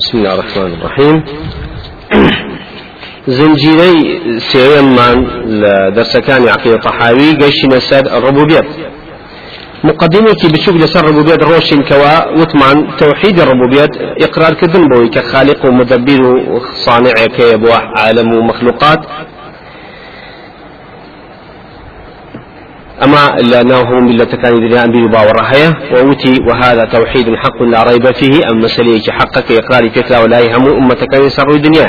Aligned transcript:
بسم 0.00 0.18
الله 0.18 0.34
الرحمن 0.34 0.72
الرحيم. 0.72 1.24
زنجيري 3.36 4.20
سيمان 4.40 5.18
لدرسكان 5.60 6.48
عقيدة 6.48 6.76
طحاوي 6.76 7.32
قيشنا 7.32 7.78
ساد 7.78 8.08
الربوبيات 8.08 8.64
مقدمة 9.84 10.40
بتشوف 10.52 10.76
لسر 10.76 11.00
الربوبيات 11.00 11.42
روشن 11.42 11.82
كوا 11.82 12.40
وطمان 12.40 12.96
توحيد 12.96 13.40
الربوبيات 13.40 13.90
إقرار 14.26 14.54
كذن 14.54 14.88
بوي 14.88 15.08
كخالق 15.08 15.66
ومدبر 15.66 16.22
وصانع 16.26 17.14
كيبوح 17.36 17.82
عالم 17.96 18.34
ومخلوقات 18.34 19.00
أما 23.04 23.36
لأنه 23.40 23.90
ملة 24.00 24.24
كان 24.24 24.56
يدري 24.56 24.80
أن 24.84 24.90
بيبا 24.90 25.20
وراهية 25.20 25.78
ووتي 25.92 26.40
وهذا 26.48 26.84
توحيد 26.84 27.26
حق 27.34 27.62
لا 27.62 27.82
ريب 27.82 28.12
فيه 28.12 28.50
أما 28.50 28.68
سليك 28.68 29.10
حقك 29.10 29.52
إقرار 29.52 29.90
فكرة 29.90 30.22
ولا 30.22 30.40
يهم 30.40 30.66
أمة 30.66 31.06
كان 31.12 31.22
يسر 31.22 31.50
الدنيا. 31.50 31.86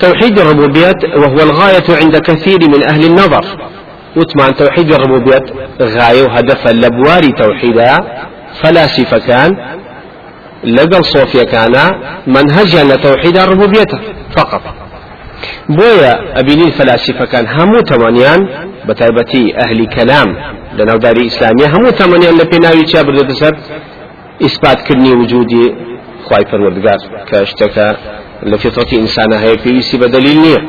توحيد 0.00 0.38
الربوبيات 0.38 1.04
وهو 1.04 1.40
الغاية 1.42 1.84
عند 2.02 2.16
كثير 2.16 2.58
من 2.68 2.82
أهل 2.82 3.04
النظر. 3.04 3.44
وتمع 4.16 4.46
توحيد 4.46 4.92
الربوبيات 4.94 5.50
غاية 5.82 6.22
وهدف 6.22 6.66
لبواري 6.66 7.32
توحيدها 7.32 7.96
فلاسفة 8.62 9.18
كان 9.18 9.56
لقل 10.64 11.04
صوفيا 11.04 11.44
كان 11.44 11.72
منهجا 12.26 12.84
لتوحيد 12.84 13.36
الربوبية 13.36 13.86
فقط. 14.36 14.81
بويا 15.68 16.40
أبيني 16.40 16.64
الفلاسفة 16.64 17.24
كان 17.24 17.46
همو 17.46 17.80
تمانيان 17.80 18.48
بتايبتي 18.88 19.56
أهل 19.58 19.86
كلام 19.86 20.36
لناو 20.78 20.96
داري 20.96 21.26
إسلامية 21.26 21.66
همو 21.66 21.90
تمانيان 21.90 22.34
لبناوي 22.34 22.82
تشابر 22.82 23.12
دسر 23.22 23.56
إثبات 24.42 24.80
كرني 24.88 25.12
وجودي 25.12 25.74
خواي 26.24 26.44
پروردگار 26.44 27.30
كاشتكا 27.30 27.96
لفطرة 28.42 28.98
إنسان 28.98 29.32
هي 29.32 29.58
في 29.58 29.98
بدليل 29.98 30.40
نية 30.40 30.62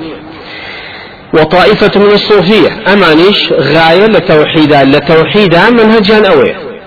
وطائفة 1.33 2.00
من 2.00 2.11
الصوفية 2.11 2.70
أمانيش 2.94 3.53
غاية 3.53 4.05
لتوحيدا 4.05 4.83
لتوحيدا 4.83 5.70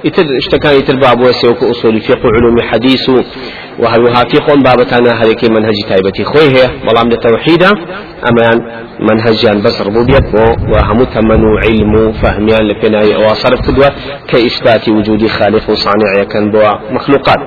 يتر 0.06 0.26
اشتكان 0.42 0.74
يتر 0.78 0.96
باب 0.96 1.20
وسيوك 1.20 1.62
أصول 1.62 2.00
فقه 2.00 2.28
علوم 2.36 2.60
حديث 2.70 3.10
وهروها 3.78 4.24
فقه 4.24 4.54
بابتانا 4.54 5.22
هذيك 5.22 5.50
منهج 5.50 5.74
تايبتي 5.88 6.24
خوي 6.24 6.46
هي 6.56 6.70
بلام 6.88 7.08
لتوحيدا 7.08 7.70
أمان 8.30 8.58
منهجان 9.00 9.62
بس 9.62 9.82
ربوبيت 9.82 10.24
وهم 10.72 11.04
تمنوا 11.04 11.60
علم 11.60 12.12
فهميان 12.12 12.62
لبناء 12.68 13.30
وصرف 13.30 13.60
قدوة 13.68 13.92
كإثبات 14.28 14.88
وجود 14.88 15.26
خالق 15.26 15.70
صانع 15.70 16.24
كان 16.32 16.50
بوا 16.50 16.92
مخلوقات. 16.92 17.38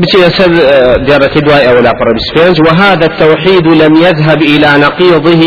بتي 0.00 0.18
سر 0.30 0.52
ديارة 1.06 1.38
دواء 1.40 1.70
أولا 1.70 1.92
بربسفينج 1.92 2.68
وهذا 2.68 3.06
التوحيد 3.06 3.66
لم 3.66 3.94
يذهب 3.94 4.42
إلى 4.42 4.68
نقيضه 4.86 5.42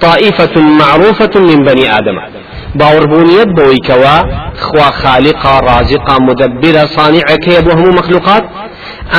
طائفة 0.00 0.60
معروفة 0.60 1.40
من 1.40 1.64
بني 1.64 1.90
آدم. 1.98 2.43
باوربونيت 2.74 3.48
بويكوا 3.48 4.16
خوا 4.58 4.90
خالقا 4.90 5.60
رازقا 5.60 6.18
مدبرا 6.18 6.86
صانعا 6.86 7.36
كيب 7.44 7.66
وهم 7.66 7.94
مخلوقات 7.94 8.44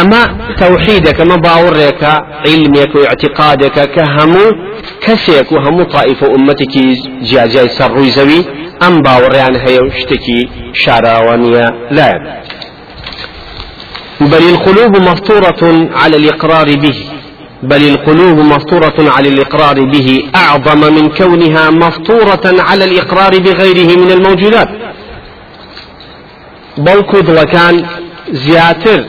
أما 0.01 0.37
توحيدك 0.57 1.21
ما 1.21 1.35
باورك 1.35 2.03
علمك 2.45 2.95
واعتقادك 2.95 3.91
كهمو 3.95 4.51
كسيك 5.01 5.51
وهم 5.51 5.83
طائفة 5.83 6.27
أمتك 6.35 6.75
جاجاي 7.21 7.67
سروي 7.67 8.09
زوي 8.09 8.45
أم 8.87 9.01
باوريان 9.01 9.55
هي 9.55 9.79
اشتكي 9.87 10.49
شاراوانيا 10.73 11.67
لا 11.91 12.41
بل 14.21 14.49
القلوب 14.49 15.01
مفطورة 15.01 15.89
على 15.95 16.15
الإقرار 16.17 16.65
به. 16.75 16.97
بل 17.63 17.87
القلوب 17.87 18.37
مفطورة 18.37 18.93
على 18.99 19.29
الإقرار 19.29 19.85
به 19.85 20.23
أعظم 20.35 20.93
من 20.93 21.09
كونها 21.09 21.69
مفطورة 21.69 22.41
على 22.45 22.85
الإقرار 22.85 23.39
بغيره 23.39 23.97
من 23.97 24.11
الموجودات. 24.11 24.69
بوكو 26.77 27.21
كان 27.45 27.85
زياتر 28.31 29.05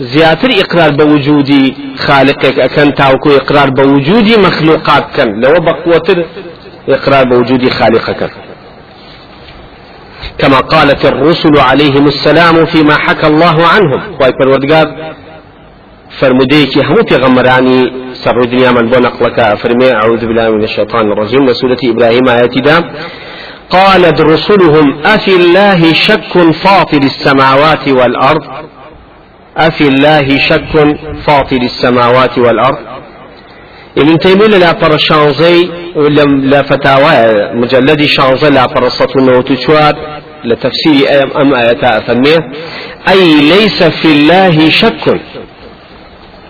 زياتر 0.00 0.50
إقرار 0.50 0.90
بوجود 0.90 1.74
خالقك 1.98 2.58
أكن 2.58 2.94
تاوكو 2.94 3.30
إقرار 3.30 3.70
بوجود 3.70 4.38
مخلوقات 4.38 5.04
كان 5.16 5.40
لو 5.40 5.52
بقوتر 5.60 6.26
إقرار 6.88 7.24
بوجود 7.24 7.68
خالقك. 7.68 8.30
كما 10.38 10.60
قالت 10.60 11.04
الرسل 11.04 11.58
عليهم 11.58 12.06
السلام 12.06 12.64
فيما 12.64 12.94
حكى 12.94 13.26
الله 13.26 13.66
عنهم. 13.66 14.00
ويبر 16.10 16.18
فرموديك 16.18 16.78
هم 16.78 16.96
غمراني 17.12 17.92
سر 18.12 18.40
الدنيا 18.40 18.70
من 18.70 18.90
بنقلك 18.90 19.54
فرمي 19.54 19.92
أعوذ 19.92 20.26
بالله 20.26 20.50
من 20.50 20.64
الشيطان 20.64 21.12
الرجيم 21.12 21.46
لسورة 21.46 21.78
إبراهيم 21.84 22.28
آيات 22.28 22.58
دام. 22.58 22.84
قالت 23.70 24.20
رسلهم 24.20 24.98
أفي 25.04 25.36
الله 25.36 25.92
شك 25.92 26.52
فاطر 26.52 26.98
السماوات 26.98 27.88
والأرض؟ 27.88 28.42
أفي 29.56 29.88
الله 29.88 30.38
شك 30.38 30.96
فاطر 31.26 31.56
السماوات 31.56 32.38
والأرض؟ 32.38 32.78
ابن 33.98 34.18
تيمية 34.18 34.46
لا 34.46 34.72
بر 34.72 34.96
شانزي 34.96 35.68
ولم 35.96 36.44
لا 36.44 36.62
فتاوى 36.62 37.14
مجلد 37.54 38.04
شانزي 38.04 38.50
لا 38.50 38.66
بر 38.66 38.88
سطو 38.88 39.42
لتفسير 40.44 41.40
أم 41.40 41.54
آيات 41.54 41.84
أي 43.08 43.40
ليس 43.40 43.82
في 43.82 44.04
الله 44.04 44.68
شك 44.68 45.20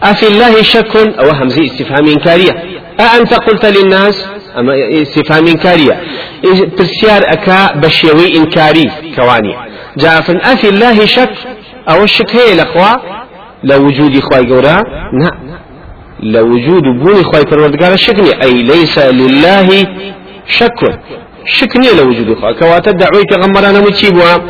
أفي 0.03 0.27
الله 0.29 0.63
شك 0.63 0.97
أو 0.97 1.31
همزة 1.31 1.65
استفهام 1.65 2.07
إنكارية. 2.09 2.53
أأنت 3.01 3.35
قلت 3.35 3.67
للناس؟ 3.67 4.27
أما 4.59 5.03
استفهام 5.03 5.47
إنكارية. 5.47 6.01
تسيار 6.77 7.23
أكا 7.25 7.77
بشيوي 7.77 8.37
إنكاري 8.37 8.91
كواني. 9.17 9.57
جاء 9.97 10.21
فن 10.21 10.37
أفي 10.37 10.69
الله 10.69 11.07
شك 11.07 11.31
أو 11.91 12.05
الشك 12.05 12.37
هي 12.37 12.53
الأخوة؟ 12.53 13.03
لوجود 13.65 14.17
إخوة 14.17 14.49
قورا؟ 14.49 14.83
نعم. 15.13 15.57
لوجود 16.21 16.83
بوني 16.83 17.21
إخوة 17.21 17.43
پروردگار 17.43 17.93
الشك 17.93 18.43
أي 18.43 18.63
ليس 18.63 18.99
لله 18.99 19.87
شك. 20.47 21.01
شكني 21.45 21.89
لوجود 21.99 22.31
إخوة. 22.31 22.53
كواتا 22.53 22.91
دعوي 22.91 23.25
كغمرانا 23.25 23.81
متشيبها 23.81 24.43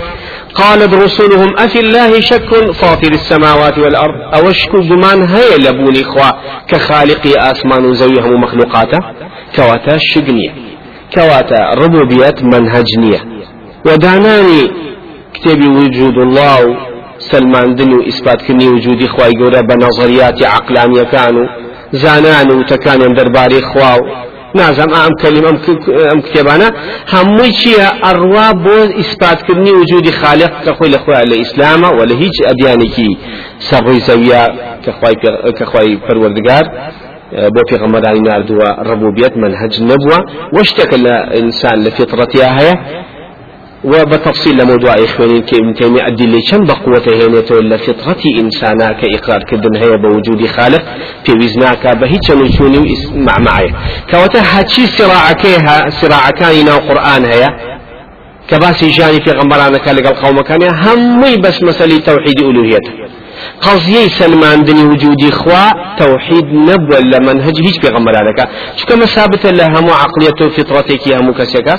قالت 0.56 0.94
رسلهم 0.94 1.56
أفي 1.58 1.80
الله 1.80 2.20
شك 2.20 2.50
فاطر 2.72 3.12
السماوات 3.12 3.78
والأرض؟ 3.78 4.34
أو 4.34 4.52
شك 4.52 4.76
جمان 4.76 5.22
هي 5.22 5.56
لبوني 5.58 6.02
إخوة 6.02 6.30
كخالق 6.68 7.22
آسمان 7.38 7.84
وزويهم 7.84 8.40
مخلوقاته 8.40 8.98
كواتا 9.56 9.96
شقنية 9.98 10.50
كواتا 11.14 11.74
ربوبية 11.74 12.34
منهجنية. 12.42 13.20
وداناني 13.86 14.70
كتابي 15.34 15.68
وجود 15.68 16.16
الله 16.26 16.76
سلمان 17.18 17.74
دنو 17.74 18.06
إثبات 18.08 18.42
كني 18.42 18.68
وجود 18.68 19.02
إخوة 19.02 19.26
يقول 19.26 19.66
بنظريات 19.66 20.42
عقلانية 20.42 21.02
كانوا 21.02 21.46
زانان 21.92 22.58
وتكان 22.58 23.14
درباري 23.14 23.58
إخوة. 23.58 24.26
نازم 24.56 24.90
كلمة 25.22 25.48
آم 26.12 26.20
كتابانا 26.20 26.68
هموي 27.12 27.50
چيا 27.60 27.88
اروا 28.10 28.52
بو 28.52 28.76
اثبات 29.02 29.42
كرني 29.46 29.70
وجود 29.70 30.10
خالق 30.10 30.52
كخوي 30.64 30.88
لخوي 30.88 31.14
على 31.14 31.34
الاسلام 31.34 31.82
ولا 31.98 32.14
هيج 32.20 32.36
اديانكي 32.52 33.10
سبوي 33.58 33.98
زويا 33.98 34.42
كخوي 34.84 35.14
كخوي 35.58 35.98
پروردگار 36.06 36.64
بو 37.54 37.60
پیغمبرانی 37.70 38.20
ناردووە 38.28 38.68
ڕبوبیت 38.88 39.34
منهج 39.42 39.74
نبووە 39.90 40.18
وەشتێکە 40.56 40.96
لە 41.06 41.16
ئینسان 41.36 41.76
لە 41.84 41.90
فطرەتیا 41.96 42.48
هەیە؟ 42.58 42.74
وبتفصيل 43.86 44.56
لموضوع 44.58 44.94
إخواني 44.94 45.40
كابن 45.40 45.74
تيمية 45.74 46.06
أدلة 46.06 46.40
كم 46.50 46.64
بقوة 46.64 47.06
هنا 47.06 47.42
ولا 47.50 47.76
فطرة 47.76 48.22
إنسانا 48.40 48.92
كإقرار 49.00 49.42
كدن 49.50 49.74
هي 49.82 49.90
بوجود 50.02 50.46
خالق 50.46 50.84
في 51.24 51.32
وزناك 51.32 51.96
بهيتش 52.00 52.30
نشوني 52.30 52.94
مع 53.26 53.38
معي 53.38 53.68
كوتا 54.10 54.40
هاتشي 54.52 54.86
صراع 54.86 55.32
كيها 55.32 55.90
صراع 55.90 56.30
كان 56.30 56.68
قرآن 56.88 57.24
هي 57.24 57.44
كباسي 58.48 58.86
جاني 58.96 59.20
في 59.24 59.30
غمرانا 59.30 59.78
كالق 59.78 60.06
القوم 60.08 60.40
كان 60.40 60.62
همي 60.84 61.36
بس 61.44 61.62
مسألة 61.62 61.98
توحيد 61.98 62.38
ألوهيته 62.40 62.92
قضية 63.66 64.08
سلمان 64.20 64.64
دني 64.64 64.84
وجودي 64.84 65.30
خوا 65.30 65.64
توحيد 65.98 66.44
نبوة 66.68 67.00
لمنهج 67.00 67.56
هيج 67.66 67.80
في 67.82 67.88
غمرانك 67.88 68.38
شو 68.76 68.86
كما 68.86 69.06
ثابت 69.06 69.46
لها 69.46 69.78
عقلية 70.02 70.40
فطرتك 70.56 71.06
يا 71.06 71.18
مكسكة؟ 71.18 71.76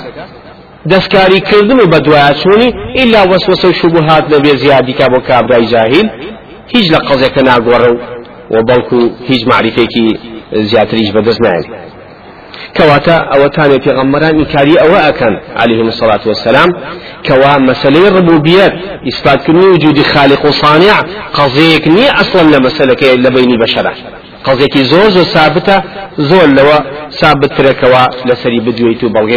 دەستکاری 0.90 1.40
کردن 1.40 1.78
و 1.80 1.86
بەدوایچوونی 1.92 2.70
ئیلا 2.98 3.22
وەسوسە 3.32 3.64
و 3.64 3.72
شوبهات 3.72 4.24
زیادی 4.56 4.92
کا 4.92 5.06
بۆ 5.12 5.18
کابرای 5.28 5.66
جاهیل 5.66 6.08
هیچ 6.74 6.86
لە 6.92 6.98
قەزێکە 7.08 7.42
ناگۆڕە 7.48 7.90
و 8.50 8.56
بەڵکو 8.68 8.98
هیچ 9.28 9.42
معریفێکی 9.50 10.18
زیاتریش 10.70 11.10
بەدەست 11.16 11.40
نایێت 11.44 11.66
تاني 13.56 13.80
في 13.80 13.90
غمران 13.90 14.34
إنكاري 14.40 14.76
أو 14.80 14.94
أكن 15.10 15.32
عليهم 15.56 15.88
الصلاة 15.88 16.20
والسلام 16.26 16.68
كوا 17.26 17.58
مسألة 17.58 18.08
الربوبية 18.08 18.66
إثبات 19.08 19.46
كني 19.46 19.66
وجود 19.66 19.98
خالق 20.02 20.46
وصانع 20.46 20.96
قضيك 21.34 21.88
ني 21.88 22.10
أصلا 22.10 22.42
لمسألة 22.56 23.14
لبيني 23.14 23.56
بشرة 23.62 23.92
قضيك 24.44 24.78
زوز 24.78 25.16
وثابتة 25.18 25.82
زول 26.18 26.50
لو 26.56 26.68
ثابت 27.20 27.60
ركوا 27.60 28.04
لسري 28.26 28.60
بدويتو 28.60 29.08
بلغي 29.08 29.36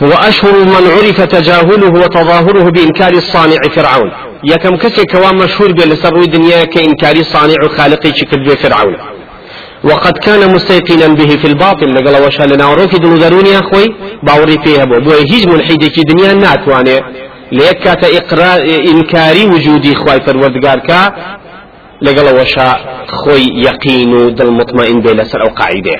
وبينيتو 0.00 0.22
وأشهر 0.22 0.64
من 0.64 0.74
عرف 0.74 1.20
تجاهله 1.20 1.92
وتظاهره 2.04 2.70
بإنكار 2.70 3.12
الصانع 3.12 3.56
فرعون. 3.74 4.10
يكم 4.44 4.76
كسي 4.76 5.04
كوان 5.06 5.36
مشهور 5.36 5.72
بلسر 5.72 6.16
الدنيا 6.16 6.64
كإنكار 6.64 7.22
صانع 7.22 7.68
خالقي 7.76 8.12
شكل 8.14 8.56
فرعون. 8.56 8.96
وقد 9.84 10.18
كان 10.18 10.54
مستيقنا 10.54 11.06
به 11.06 11.36
في 11.36 11.46
الباطل 11.46 11.94
لقال 11.94 12.26
وشا 12.26 12.42
لنا 12.42 12.66
وروكي 12.66 12.98
دلو 12.98 13.16
دروني 13.16 13.58
أخوي 13.58 13.94
باوري 14.22 14.58
فيها 14.64 14.84
بو. 14.84 15.00
بو 15.00 15.10
هيج 15.10 15.48
ملحيدي 15.48 15.88
كي 15.90 16.02
دنيا 16.02 16.34
ناتواني. 16.34 17.00
ليكات 17.52 18.04
إقرار 18.04 18.60
إنكاري 18.92 19.44
وجودي 19.46 19.94
خواي 19.94 20.20
فروردقار 20.20 20.78
كا. 20.78 21.12
لقال 22.02 22.40
وشا 22.40 22.76
خوي 23.06 23.44
يقين 23.66 24.34
دل 24.34 24.52
مطمئن 24.52 25.00
بلا 25.00 25.24
سر 25.24 25.42
أو 25.42 25.48
قاعدة. 25.48 25.96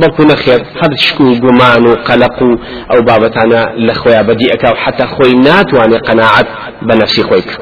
بەڵکو 0.00 0.22
نەخێر 0.32 0.60
هەر 0.80 0.92
شکو 1.04 1.24
و 1.24 1.34
گومان 1.44 1.86
و 1.86 1.94
قەلق 2.08 2.42
و 2.42 2.50
ئەو 2.90 3.00
بابەتانە 3.08 3.62
لە 3.86 3.94
خۆیان 4.00 4.24
بەدیئەکە 4.28 4.68
و 4.72 4.76
حتا 4.84 5.06
خۆی 5.14 5.34
ناتوانێت 5.46 6.02
قەناعەت 6.08 6.48
بە 6.86 6.94
نەفسی 7.00 7.22
خۆی 7.28 7.42
بکە. 7.46 7.58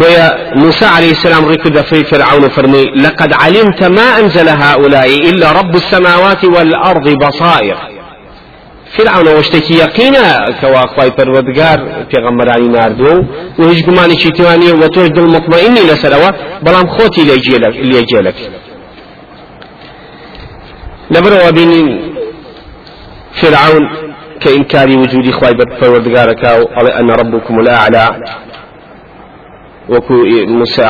بويا 0.00 0.26
موسى 0.62 0.86
عليه 0.96 1.10
السلام 1.16 1.44
ركض 1.48 1.76
في 1.80 2.04
فرعون 2.04 2.48
فرمي 2.48 2.84
لقد 2.84 3.32
علمت 3.32 3.82
ما 3.84 4.08
أنزل 4.20 4.48
هؤلاء 4.48 5.08
إلا 5.30 5.52
رب 5.52 5.74
السماوات 5.74 6.44
والأرض 6.44 7.06
بصائر. 7.22 7.76
فرعون 8.96 9.28
وشتكي 9.28 9.74
يقينا 9.74 10.52
كوا 10.60 10.86
خواي 10.86 11.10
پروردگار 11.10 11.78
پیغمبرانی 12.10 12.68
ناردو 12.68 13.24
و 13.58 13.64
هیچ 13.68 13.84
گمانی 13.84 14.16
چی 14.16 14.30
توانی 14.30 14.70
و 14.70 14.88
توش 14.88 15.08
دل 15.08 15.40
بلام 16.62 16.86
خوتی 16.86 17.24
لیجیلک 17.82 18.34
لبرو 21.10 21.52
بين 21.52 22.00
فرعون 23.32 23.84
كإنكار 24.40 24.88
وجود 24.88 25.30
خواي 25.30 25.52
پروردگار 25.80 26.32
كاو 26.42 26.62
أن 27.00 27.10
ربكم 27.10 27.60
الأعلى. 27.60 28.06
وكو 29.88 30.14
موسى 30.46 30.82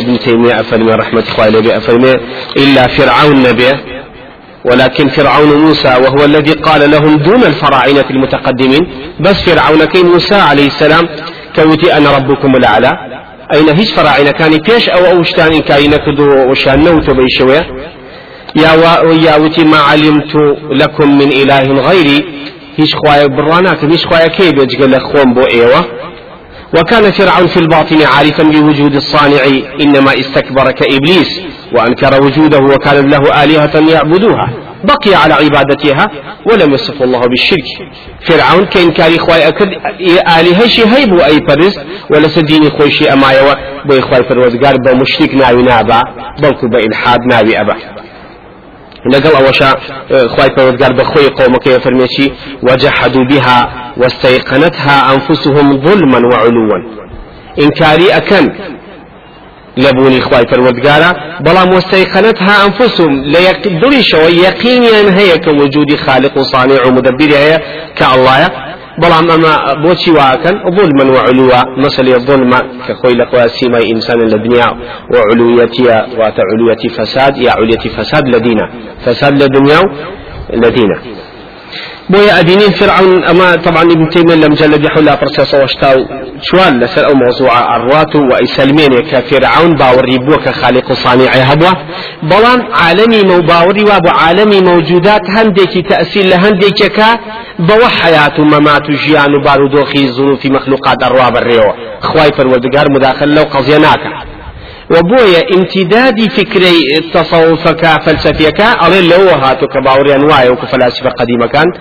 ابن 0.00 0.18
تيمية 0.18 0.60
أفرمي 0.60 0.92
رحمة 0.92 1.24
الله 1.38 1.76
أفرمي 1.76 2.12
إلا 2.56 2.86
فرعون 2.86 3.42
نبيه 3.42 3.84
ولكن 4.64 5.08
فرعون 5.08 5.52
موسى 5.66 5.88
وهو 5.88 6.24
الذي 6.24 6.52
قال 6.52 6.90
لهم 6.90 7.16
دون 7.16 7.42
الفراعنة 7.42 8.04
المتقدمين 8.10 8.88
بس 9.20 9.42
فرعون 9.42 9.84
كي 9.84 10.02
موسى 10.02 10.34
عليه 10.34 10.66
السلام 10.66 11.08
كوتي 11.56 11.96
أنا 11.96 12.16
ربكم 12.16 12.56
الأعلى. 12.56 12.90
أين 13.54 13.68
هيش 13.76 13.92
فراعنة 13.92 14.30
كان 14.30 14.58
بيش 14.58 14.88
أو 14.88 15.16
أوشتان 15.16 15.60
كاين 15.60 15.96
كدو 15.96 16.50
وشان 16.50 16.84
نوتو 16.84 17.14
بيشوية؟ 17.14 17.66
يا 18.56 18.72
يا 19.26 19.36
وتي 19.36 19.64
ما 19.64 19.78
علمت 19.78 20.34
لكم 20.70 21.18
من 21.18 21.28
إله 21.32 21.64
غيري. 21.88 22.24
هيش 22.76 22.94
خوايا 22.94 23.26
براناك 23.26 23.84
هيش 23.84 24.06
خوايا 24.06 24.26
كي 24.26 24.52
بيجي 24.52 24.98
خوم 25.00 25.34
بو 25.34 25.40
إيوه؟ 25.40 25.84
وكان 26.78 27.10
فرعون 27.10 27.46
في 27.46 27.56
الباطن 27.56 28.02
عارفا 28.02 28.42
بوجود 28.42 28.94
الصانع 28.94 29.44
إنما 29.80 30.20
استكبر 30.20 30.70
كإبليس 30.70 31.40
وأنكر 31.72 32.22
وجوده 32.24 32.58
وكان 32.58 33.10
له 33.10 33.44
آلهة 33.44 33.90
يعبدوها. 33.92 34.50
بقي 34.84 35.14
على 35.14 35.34
عبادتها 35.34 36.06
ولم 36.46 36.74
يصف 36.74 37.02
الله 37.02 37.20
بالشرك. 37.20 37.64
فرعون 38.20 38.64
كإنكار 38.64 39.16
إخوة 39.16 39.48
أكد 39.48 39.68
آلهة 40.38 40.66
شي 40.66 40.82
هيب 40.86 41.18
أي 41.20 41.40
برز 41.40 41.78
ولا 42.10 42.28
سديني 42.28 42.70
خوشي 42.70 43.12
أما 43.12 43.32
يوا 43.32 43.54
بو 43.86 43.98
إخوة 43.98 44.22
فرودقار 44.28 44.76
بمشرك 44.76 45.34
ناوي 45.34 45.62
نابا 45.62 46.02
بلكو 46.42 46.68
بإلحاد 46.68 47.20
ناوي 47.26 47.60
أبا. 47.60 47.74
لقل 49.12 49.44
أوشا 49.46 49.74
خواي 50.26 50.48
پروردگار 50.48 50.92
بخوي 50.92 51.28
قومك 51.28 51.66
يفرميشي 51.66 52.32
وجحدوا 52.62 53.24
بها 53.24 53.92
واستيقنتها 53.96 55.14
أنفسهم 55.14 55.72
ظلما 55.72 56.20
وعلوا. 56.32 57.06
إنكاري 57.60 58.16
أكن 58.16 58.52
لبوني 59.76 60.20
خواي 60.20 60.44
پروردگارا 60.44 61.40
بلام 61.40 61.72
واستيقنتها 61.74 62.66
أنفسهم 62.66 63.24
ليقدري 63.24 64.02
شو 64.02 64.18
يقينيا 64.18 65.18
هي 65.18 65.38
كوجود 65.38 65.96
خالق 65.96 66.38
وصانع 66.38 66.84
ومدبر 66.86 67.30
هي 67.36 67.60
كالله. 67.96 68.50
بەڵام 69.02 69.26
ئەمە 69.32 69.52
بۆچی 69.84 70.10
واکەن 70.18 70.56
ظلما 70.76 71.04
وعلوا 71.14 71.60
مثل 71.84 72.06
الظلم 72.18 72.52
كخوي 72.88 73.14
لقوا 73.20 73.46
سيما 73.46 73.80
إنسان 73.92 74.18
لدنيا 74.32 74.68
وعلويتها 75.12 75.96
وتعلوية 76.18 76.82
فساد 76.96 77.36
يا 77.36 77.52
علية 77.58 77.84
فساد 77.96 78.24
لدينا 78.34 78.66
فساد 79.04 79.32
لدنيا 79.42 79.80
لدينا. 80.62 80.96
بويا 82.10 82.40
أدينين 82.40 82.70
فرعون 82.70 83.24
أما 83.24 83.56
طبعا 83.56 83.82
ابن 83.82 84.08
تيمية 84.08 84.34
لم 84.34 84.54
جلد 84.54 84.86
حول 84.86 85.16
برسيس 85.20 85.54
وشتاو 85.54 86.06
شوال 86.42 86.78
لسر 86.80 87.06
أو 87.08 87.14
موضوع 87.14 87.76
أروات 87.76 88.16
وإسلمين 88.16 88.88
كفرعون 88.88 89.74
باوري 89.74 90.18
بوك 90.18 90.48
خالق 90.48 90.92
صانع 90.92 91.30
هبوة. 91.30 91.72
بلان 92.22 92.60
عالمي 92.72 93.20
مو 93.22 93.40
باوري 93.40 93.84
وابو 93.84 94.08
عالمي 94.08 94.60
موجودات 94.60 95.30
هنديك 95.30 95.88
تأثير 95.88 96.24
لهنديك 96.24 96.86
كا 96.96 97.18
بو 97.58 97.86
حياة 98.00 98.40
ممات 98.40 98.90
جيان 98.90 99.42
بارودوخي 99.44 100.08
ظروف 100.08 100.46
مخلوقات 100.46 101.02
أرواب 101.02 101.36
الريو 101.36 101.72
خواي 102.00 102.32
فرودقار 102.32 102.86
مداخل 102.90 103.34
لو 103.34 103.42
قضيناك. 103.42 104.00
وبويا 104.90 105.42
امتداد 105.56 106.30
فكري 106.30 106.78
تصوفك 107.14 107.86
فلسفيك 108.04 108.60
أري 108.60 109.00
لو 109.08 109.28
هاتو 109.28 109.66
كباوري 109.66 110.14
أنواع 110.14 110.50
وكفلاسفة 110.50 111.10
قديمة 111.10 111.46
كانت. 111.46 111.76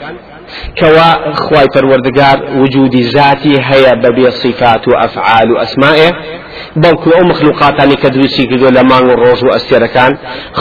كوا 0.79 1.33
خواي 1.33 1.67
پروردگار 1.75 2.37
وجود 2.61 2.95
ذاتي 2.95 3.59
هيا 3.61 3.93
ببي 3.93 4.31
صفات 4.31 4.87
وأفعال 4.87 5.51
وأسمائه 5.51 6.11
بەڵکو 6.83 7.09
ئەو 7.15 7.25
مخلوقاتانی 7.31 7.95
کە 7.95 8.09
دروستی 8.15 8.47
کردو 8.47 8.69
لە 8.77 8.83
مانگ 8.89 9.05
و 9.09 9.15
ڕۆژ 9.23 9.43
و 9.43 9.53
ئەستێرەکان 9.55 10.11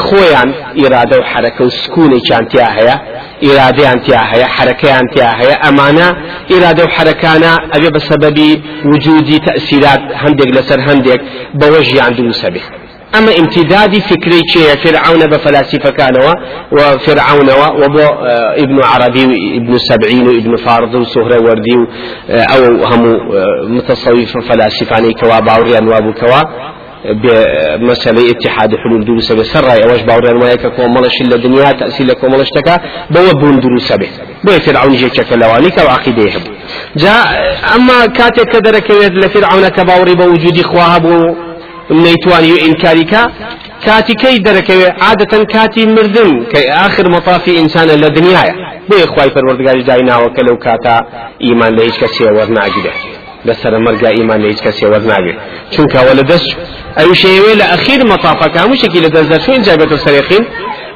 خۆیان 0.02 0.48
ئیرادە 0.80 1.16
و 1.18 1.24
حرەکە 1.32 1.60
و 1.60 1.70
سکوونێکیان 1.70 2.44
تیا 2.50 2.68
هەیە 2.76 2.96
ئیرادەیان 3.44 3.98
تیا 4.04 4.22
هەیە 4.32 4.48
حرەکەیان 4.56 5.06
تیا 5.14 5.30
هەیە 5.40 5.56
ئەمانە 5.64 6.08
ئیرادە 6.50 6.82
و 6.84 6.92
حرەکانە 6.96 7.52
ئەبێ 7.72 7.90
بە 7.94 8.00
سەبەبی 8.08 8.52
وجودی 8.90 9.38
تەسیرات 9.48 10.02
أما 13.18 13.38
امتداد 13.38 13.98
فكري 13.98 14.40
شيء 14.52 14.76
فرعون 14.76 15.26
بفلاسفة 15.26 15.90
كانوا 15.90 16.32
وفرعون 16.72 17.48
وبو 17.84 17.98
آه، 17.98 18.54
ابن 18.56 18.84
عربي 18.84 19.24
ابن 19.56 19.78
سبعين 19.78 20.26
ابن 20.26 20.56
فارض 20.56 20.94
وسهرة 20.94 21.42
وردي 21.42 21.76
آه، 22.30 22.42
أو 22.42 22.84
هم 22.84 23.06
آه، 23.06 23.68
متصوف 23.68 24.32
فلاسفة 24.48 24.96
يعني 24.96 25.12
كوا 25.12 25.40
باوريان 25.40 25.88
وابو 25.88 26.12
كوا 26.12 26.42
بمسألة 27.04 28.30
اتحاد 28.30 28.70
حلول 28.76 29.04
دروس 29.04 29.32
به. 29.32 29.42
سر 29.42 29.90
أوش 29.90 30.00
باوريان 30.02 30.36
وياك 30.42 30.66
كوا 30.66 30.86
ملش 30.86 31.20
إلا 31.20 31.36
دنيا 31.36 31.72
تأثير 31.72 32.06
لك 32.06 32.24
وملش 32.24 32.48
تكا 32.50 32.80
بو 33.10 33.38
بون 33.40 33.60
دروس 33.60 33.92
به. 33.92 34.08
بو 34.44 34.52
فرعون 34.52 34.92
جيك 34.92 35.20
كلواني 35.20 35.70
كوا 35.70 35.90
عقيدة 35.90 36.30
جاء 36.96 37.24
أما 37.76 38.06
كاتب 38.06 38.46
كدرك 38.46 38.90
لفرعون 38.90 39.68
كباوري 39.68 40.14
بوجود 40.14 40.58
إخواه 40.58 40.98
بو 40.98 41.43
نيتواني 41.90 42.66
إنكارك 42.66 43.30
كاتي 43.84 44.14
كي 44.14 44.38
دركوي 44.38 44.86
عادة 44.86 45.44
كاتي 45.44 45.86
مردن 45.86 46.44
كي 46.44 46.70
آخر 46.70 47.08
مطافي 47.10 47.58
إنسان 47.58 47.88
لدنيايا 47.88 48.54
بو 48.88 48.96
إخواي 49.04 49.30
فروردگار 49.30 49.78
جاينا 49.78 50.16
وكلو 50.16 50.56
كاتا 50.58 51.06
إيمان 51.42 51.76
ليش 51.76 51.98
كسي 51.98 52.24
ورناجده 52.24 52.92
لسر 53.44 53.78
مرقا 53.78 54.08
إيمان 54.08 54.40
ليش 54.42 54.60
كسي 54.60 54.86
ورناجده 54.86 55.40
چونك 55.72 55.94
ولدس 55.94 56.56
أي 56.98 57.14
شيء 57.14 57.56
لأخير 57.56 58.06
مطافك 58.06 58.56
مش 58.56 58.80
كي 58.80 59.00
لدزر 59.00 59.40
شو 59.40 59.52
إن 59.52 59.62
جابت 59.62 59.92
السريقين. 59.92 60.44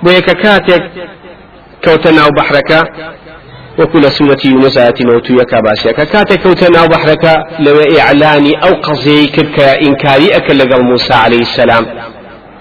بو 0.03 0.11
كاتك 0.21 0.83
كوتنا 1.85 2.29
وكل 3.79 4.11
سورة 4.11 4.39
يونس 4.45 4.79
نوتو 4.79 5.35
يكا 5.35 5.61
باسيكا 5.61 6.05
كاتك 6.05 6.47
وتنا 6.47 6.87
بحرك 6.87 7.25
لو 7.61 7.77
إعلاني 7.99 8.53
أو 8.63 8.73
قضي 8.83 9.27
كبك 9.27 9.61
إنكاري 9.61 10.37
أكل 10.37 10.59
لقل 10.59 10.85
موسى 10.85 11.15
عليه 11.15 11.41
السلام. 11.41 11.87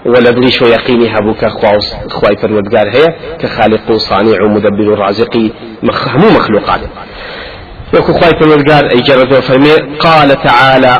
ولا 0.06 0.30
بريش 0.30 0.62
ويقيني 0.62 1.18
هبوك 1.18 1.44
خواص 1.46 1.96
خواي 2.10 2.36
فرودقار 2.36 2.88
هي 2.88 3.14
كخالق 3.40 3.90
وصانع 3.90 4.42
ومدبر 4.42 4.98
رازقي 4.98 5.50
مخمو 5.82 6.30
مخلوقات. 6.30 6.80
يكو 7.94 8.12
خواي 8.12 8.30
فرودقار 8.40 8.90
أي 8.90 9.00
جرد 9.00 9.32
وفرمي 9.32 9.72
قال 9.98 10.42
تعالى 10.42 10.98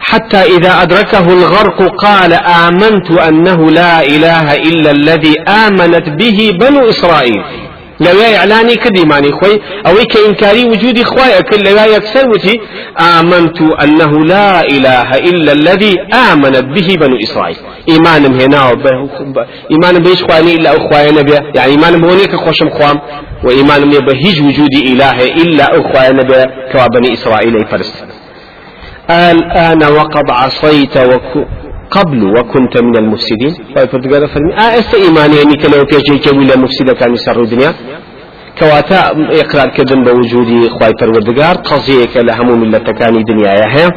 حتى 0.00 0.36
إذا 0.36 0.82
أدركه 0.82 1.32
الغرق 1.32 1.96
قال 1.96 2.32
آمنت 2.32 3.10
أنه 3.10 3.70
لا 3.70 4.02
إله 4.02 4.56
إلا 4.56 4.90
الذي 4.90 5.34
آمنت 5.66 6.08
به 6.08 6.58
بنو 6.60 6.88
إسرائيل. 6.88 7.63
لو 8.04 8.36
إعلاني 8.36 8.74
كدي 8.74 9.04
ماني 9.04 9.32
خوي 9.32 9.60
أو 9.86 9.94
كإنكاري 9.94 10.64
وجود 10.64 10.98
إخوائي 10.98 11.42
كل 11.42 11.64
لا 11.64 11.86
يكسر 11.86 12.30
وتي 12.30 12.60
آمنت 13.18 13.62
أنه 13.82 14.24
لا 14.24 14.60
إله 14.60 15.08
إلا 15.14 15.52
الذي 15.52 15.96
آمنت 16.32 16.64
به 16.64 16.96
بنو 17.00 17.16
إسرائيل. 17.24 17.56
إيمان 17.88 18.40
هنا 18.40 18.72
إيمان 19.70 20.02
بيش 20.02 20.22
خواني 20.22 20.52
إلا 20.54 20.76
أخوائي 20.76 21.10
نبي 21.10 21.32
يعني 21.54 21.72
إيمان 21.72 22.00
بونيك 22.00 22.34
خوشم 22.36 22.70
خوام 22.70 23.00
وإيمان 23.44 23.90
بهج 23.90 24.42
وجود 24.42 24.74
إله 24.74 25.24
إلا 25.24 25.64
أخوائي 25.80 26.12
نبي 26.12 26.44
كوا 26.72 26.86
بني 26.86 27.12
إسرائيل 27.12 27.56
يفرس 27.62 28.04
الآن 29.10 29.84
وقد 29.84 30.30
عصيت 30.30 30.96
وكو 30.96 31.44
قبل 31.96 32.20
وكنت 32.36 32.74
من 32.86 32.96
المفسدين. 32.96 33.52
فقال 33.76 34.28
فرمي 34.28 34.54
آه 34.54 34.78
است 34.80 34.94
إيماني؟ 34.94 35.42
أني 35.42 35.56
كلو 35.62 35.84
بيجي 35.84 36.18
كويل 36.24 36.50
مفسدة 36.64 36.92
كان 37.00 37.14
يسر 37.14 37.40
الدنيا. 37.42 37.74
كواتا 38.58 39.00
إقرار 39.42 39.68
كدن 39.76 40.02
بوجود 40.04 40.68
خواي 40.68 40.92
قضية 41.70 42.04
كلهم 42.14 42.60
ملة 42.60 42.78
كاني 42.78 43.22
دنيا 43.30 43.76
هي. 43.76 43.88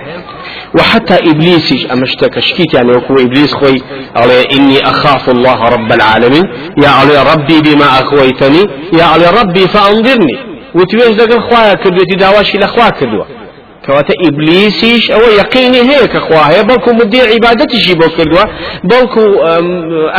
وحتى 0.79 1.15
إبليس 1.31 1.87
أمشتك 1.93 2.39
شكيت 2.39 2.73
يعني 2.73 2.91
وكو 2.91 3.13
إبليس 3.13 3.53
خوي 3.53 3.81
على 4.15 4.41
إني 4.55 4.77
أخاف 4.91 5.29
الله 5.29 5.59
رب 5.75 5.91
العالمين. 5.91 6.45
يا 6.83 6.89
علي 6.89 7.17
ربي 7.33 7.57
بما 7.65 7.85
أخويتني 8.01 8.63
يا 8.99 9.03
علي 9.03 9.27
ربي 9.41 9.63
فأنظرني. 9.73 10.37
وتويش 10.75 11.15
دقل 11.19 11.41
خوايا 11.41 11.73
كردوتي 11.73 12.15
داواشي 12.15 12.57
لخوا 12.57 12.89
كردوه 12.89 13.25
كواتا 13.87 14.13
إبليسيش 14.27 15.11
أو 15.11 15.19
يقيني 15.19 15.81
هيك 15.89 16.15
أخواه 16.15 16.61
بلكو 16.61 16.91
مدي 16.93 17.21
عبادتي 17.21 17.79
شي 17.79 17.93
بو 17.93 18.07
كردوا 18.17 18.43
بلكو 18.83 19.23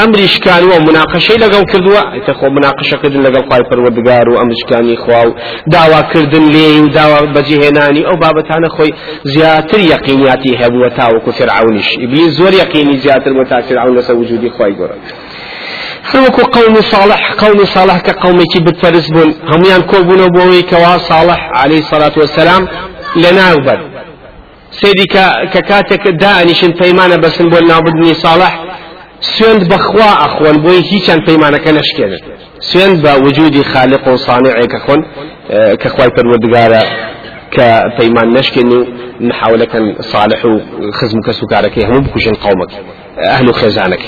أمريش 0.05 0.39
كان 0.39 0.65
ومناقشة 0.65 1.35
لقو 1.35 1.65
كردوا 1.65 2.27
تخو 2.27 2.49
مناقشة 2.49 2.97
كردن 2.97 3.21
لقو 3.21 3.49
خواهي 3.49 3.63
پروردگار 3.71 4.29
وأمريش 4.29 4.65
كاني 4.71 4.97
خواو 4.97 5.35
دعوة 5.67 6.01
كردن 6.13 6.49
لي 6.49 6.81
ودعوة 6.81 7.33
بجهناني 7.33 8.07
أو 8.07 8.17
بابتانا 8.17 8.69
خوي 8.69 8.91
زياتر 9.25 9.79
يقينياتي 9.79 10.57
هبو 10.57 10.89
تاوكو 10.97 11.31
فرعونش 11.33 11.89
إبليس 11.99 12.31
زور 12.31 12.53
يقيني 12.53 12.97
زياتر 12.97 13.33
متى 13.33 13.63
فرعون 13.69 13.97
لسا 13.99 14.13
وجودي 14.13 14.51
خواهي 14.51 14.73
قرأ 14.73 14.97
هەوەکو 16.13 16.43
قوم 16.57 16.81
صالح 16.81 17.33
قوم 17.43 17.65
صالح 17.65 17.99
قومێکی 18.25 18.61
بتپەرست 18.67 19.11
بوون 19.15 19.31
هەمویان 19.51 19.83
کۆبوونەوە 19.91 20.29
بۆەوەی 20.37 20.65
کەوا 20.71 20.95
صالح 21.11 21.41
عليه 21.63 21.79
الصلاة 21.79 22.15
والسلام 23.17 23.35
لناوبر 23.35 23.91
سيدي 24.71 25.05
ككاتك 25.53 26.09
دانيشن 26.09 26.71
بيمانة 26.71 27.17
بس 27.17 27.41
نقول 27.41 27.67
نابدني 27.69 28.15
صالح 28.15 28.65
سويند 29.21 29.69
بخوا 29.69 30.03
أخوان 30.27 30.57
بوي 30.63 30.83
هيچان 30.93 31.25
بيمانة 31.27 31.59
كنشكين 31.59 32.19
سويند 32.61 33.09
بوجود 33.09 33.63
خالق 33.63 34.09
وصانع 34.09 34.61
كخون 34.65 35.05
كخواي 35.81 36.09
پروردگارا 36.09 36.83
كبيمان 37.51 38.29
نشكن 38.33 38.69
نحاول 39.21 39.65
كان 39.65 39.95
صالح 40.01 40.45
وخزمك 40.45 41.31
سكارك 41.31 41.79
هم 41.79 42.01
بكوشن 42.01 42.35
قومك 42.35 42.71
أهل 43.19 43.55
خزانك 43.55 44.01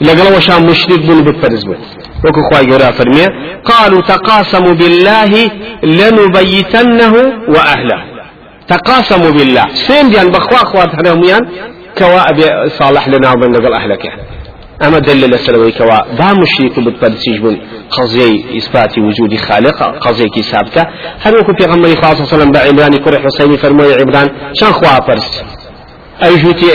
لقل 0.00 0.36
وشام 0.36 0.66
مشرك 0.66 0.98
بن 1.00 1.24
بتفرز 1.24 1.64
بن 1.64 1.76
وكو 2.24 2.42
فرمي 2.98 3.26
قالوا 3.64 4.00
تقاسموا 4.00 4.74
بالله 4.74 5.50
لنبيتنه 5.82 7.14
وأهله. 7.54 8.00
تقاسموا 8.68 9.30
بالله. 9.30 9.66
سين 9.74 10.10
ديان 10.10 10.28
بخوا 10.30 10.58
خوات 10.58 10.94
هنميان 10.98 11.42
كوا 11.98 12.30
أبي 12.30 12.70
صالح 12.70 13.08
لنا 13.08 13.32
وبن 13.32 13.52
لقل 13.52 13.72
أهلك. 13.72 14.04
أما 14.82 14.98
دلل 14.98 15.38
سلوي 15.38 15.72
كوا 15.72 15.98
با 16.18 16.32
مشرك 16.40 16.80
بتفرسيج 16.80 17.38
بن 17.40 17.56
قضية 17.90 18.58
إثبات 18.58 18.98
وجود 18.98 19.36
خالق 19.36 19.78
قضية 20.04 20.28
كي 20.34 20.42
ثابتة 20.42 20.86
هل 21.20 21.34
وكو 21.38 21.52
في 21.58 21.64
غمري 21.70 21.94
صلى 21.94 22.12
الله 22.12 22.16
عليه 22.18 22.34
وسلم 22.34 22.50
بعمران 22.52 22.98
كره 23.04 23.18
حسيني 23.24 23.56
فرمي 23.56 23.94
عمران 24.00 24.28
شان 24.60 24.72
خوا 24.72 25.00
فرس 25.06 25.42
ئەو 26.22 26.36
ژووتی 26.42 26.66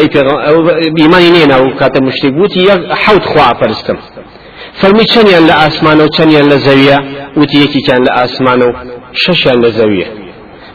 بیمانی 0.98 1.32
نێنا 1.36 1.58
و 1.62 1.68
کاتە 1.80 2.00
مشتێک 2.08 2.34
وتی 2.42 2.62
یەک 2.72 2.82
حوت 3.04 3.26
خوا 3.32 3.48
پەرستم 3.62 3.98
فەرمی 4.82 5.06
چەندیان 5.14 5.44
لە 5.50 5.56
ئاسمانە 5.62 6.04
و 6.06 6.10
چەندیان 6.18 6.48
لە 6.54 6.58
زەویە؟ 6.68 6.98
وتی 7.40 7.58
یەکیان 7.64 8.02
لە 8.08 8.12
ئاسمانە 8.18 8.66
و 8.70 8.74
شەشیان 9.24 9.60
لە 9.66 9.70
زەویە. 9.78 10.08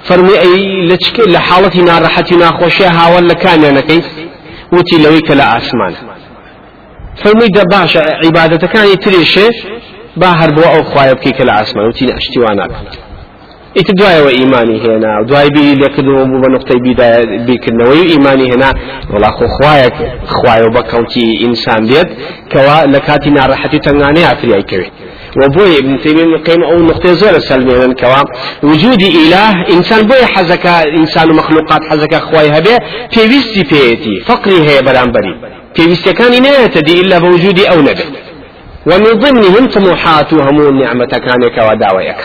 فەرمی 0.09 0.37
ئەی 0.43 0.63
لە 0.91 0.97
لە 1.35 1.41
حاڵەتی 1.49 1.83
ناڕەحەتی 1.91 2.37
ناخۆشیە 2.43 2.91
هاوڵ 2.99 3.25
لە 3.31 3.37
کامیانەکەی؟ 3.45 4.03
وتی 4.75 4.97
لەوەی 5.05 5.23
کە 5.29 5.35
لە 5.41 5.45
ئاسمانە 5.53 6.01
فەرمی 7.23 7.49
دە 7.57 7.65
باشە 7.73 8.03
عیبادەتەکانی 8.25 8.97
ترێشێ 9.05 9.49
با 10.21 10.31
هەر 10.41 10.51
بۆ 10.57 10.65
ئەو 10.73 10.83
خوایە 10.91 11.15
بکەی 11.19 11.33
کە 11.39 11.45
لە 11.49 11.53
ئاسمان. 11.59 11.85
وتی 11.89 12.05
نەشتیوان 12.11 12.57
ناکات 12.61 13.08
ئیت 13.77 13.89
دوایەوە 13.99 14.33
ئیمانی 14.39 14.79
هێنا 14.85 15.13
و 15.21 15.25
دوای 15.29 15.51
بیری 15.55 15.75
لێکردەوە 15.83 16.25
بوو 16.29 16.43
بە 16.45 16.49
نقطەی 16.57 16.81
بیکردنەوەی 17.47 18.05
ئیمانی 18.13 18.47
هێنا 18.53 18.71
وڵا 19.13 19.31
خۆ 19.37 19.47
خوایەک 19.57 19.97
خوایە 20.37 20.69
بە 20.77 20.83
کەوتی 20.91 21.27
ئینسان 21.43 21.83
بێت 21.89 22.09
کەوا 22.53 22.79
لە 22.93 23.01
کاتی 23.07 23.31
ناڕەحەتی 23.37 23.79
تەنگانەی 23.87 24.29
ئافریای 24.29 24.65
کەوێت 24.71 24.95
وبوي 25.37 25.79
ابن 25.79 25.99
تيمية 25.99 26.37
قيم 26.47 26.63
أو 26.63 26.77
نقطة 26.77 27.13
زور 27.13 27.39
سلمين 27.39 27.93
كوا. 27.93 28.23
وجود 28.63 29.03
إله. 29.03 29.55
إنسان 29.77 30.07
بوي 30.07 30.27
حزكا 30.27 30.85
إنسان 31.01 31.29
مخلوقات 31.29 31.83
حزكا 31.91 32.19
خواي 32.19 32.49
هبه 32.49 32.79
في 33.13 33.21
ويستي 33.21 33.63
بيتي 33.71 34.21
فقري 34.27 34.61
هي 34.69 34.83
برامبري 34.83 35.35
في 35.75 35.83
ويستي 35.87 36.13
كان 36.13 36.33
ينتدي 36.33 37.01
إلا 37.01 37.19
بوجود 37.19 37.61
أو 37.61 37.81
نبي 37.81 38.05
ومن 38.87 39.13
ضمنهم 39.23 39.69
طموحاتهم 39.69 40.61
النعمة 40.61 41.07
كان 41.07 41.43
كوا 41.57 41.75
داويك 41.75 42.21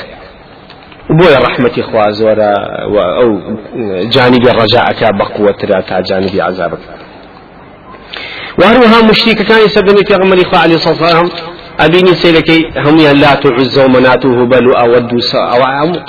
بۆیە 1.19 1.39
ڕحمەتی 1.45 1.81
خوا 1.89 2.05
زۆرە 2.19 2.51
ئەو 3.19 3.29
جانبی 4.13 4.49
ڕەجاعەکە 4.59 5.07
بەقوترا 5.19 5.81
تا 5.89 6.01
جانبی 6.09 6.39
عذابك 6.49 6.83
وهروها 8.59 8.99
مشركەکانی 9.09 9.69
سەردەمی 9.75 10.03
پێغمەری 10.09 10.45
خوا 10.49 10.59
علی 10.63 10.77
سەسەلام 10.87 11.29
ئەبینی 11.81 12.13
سیرەکەی 12.21 12.61
هەمویان 12.85 13.17
لات 13.23 13.45
و 13.45 13.49
عزە 13.59 13.77
و 13.85 13.87
منات 13.95 14.25
و 14.25 14.29
هوبەل 14.39 14.65
و 14.67 14.73
ئەوەد 14.81 15.07
و 15.13 15.19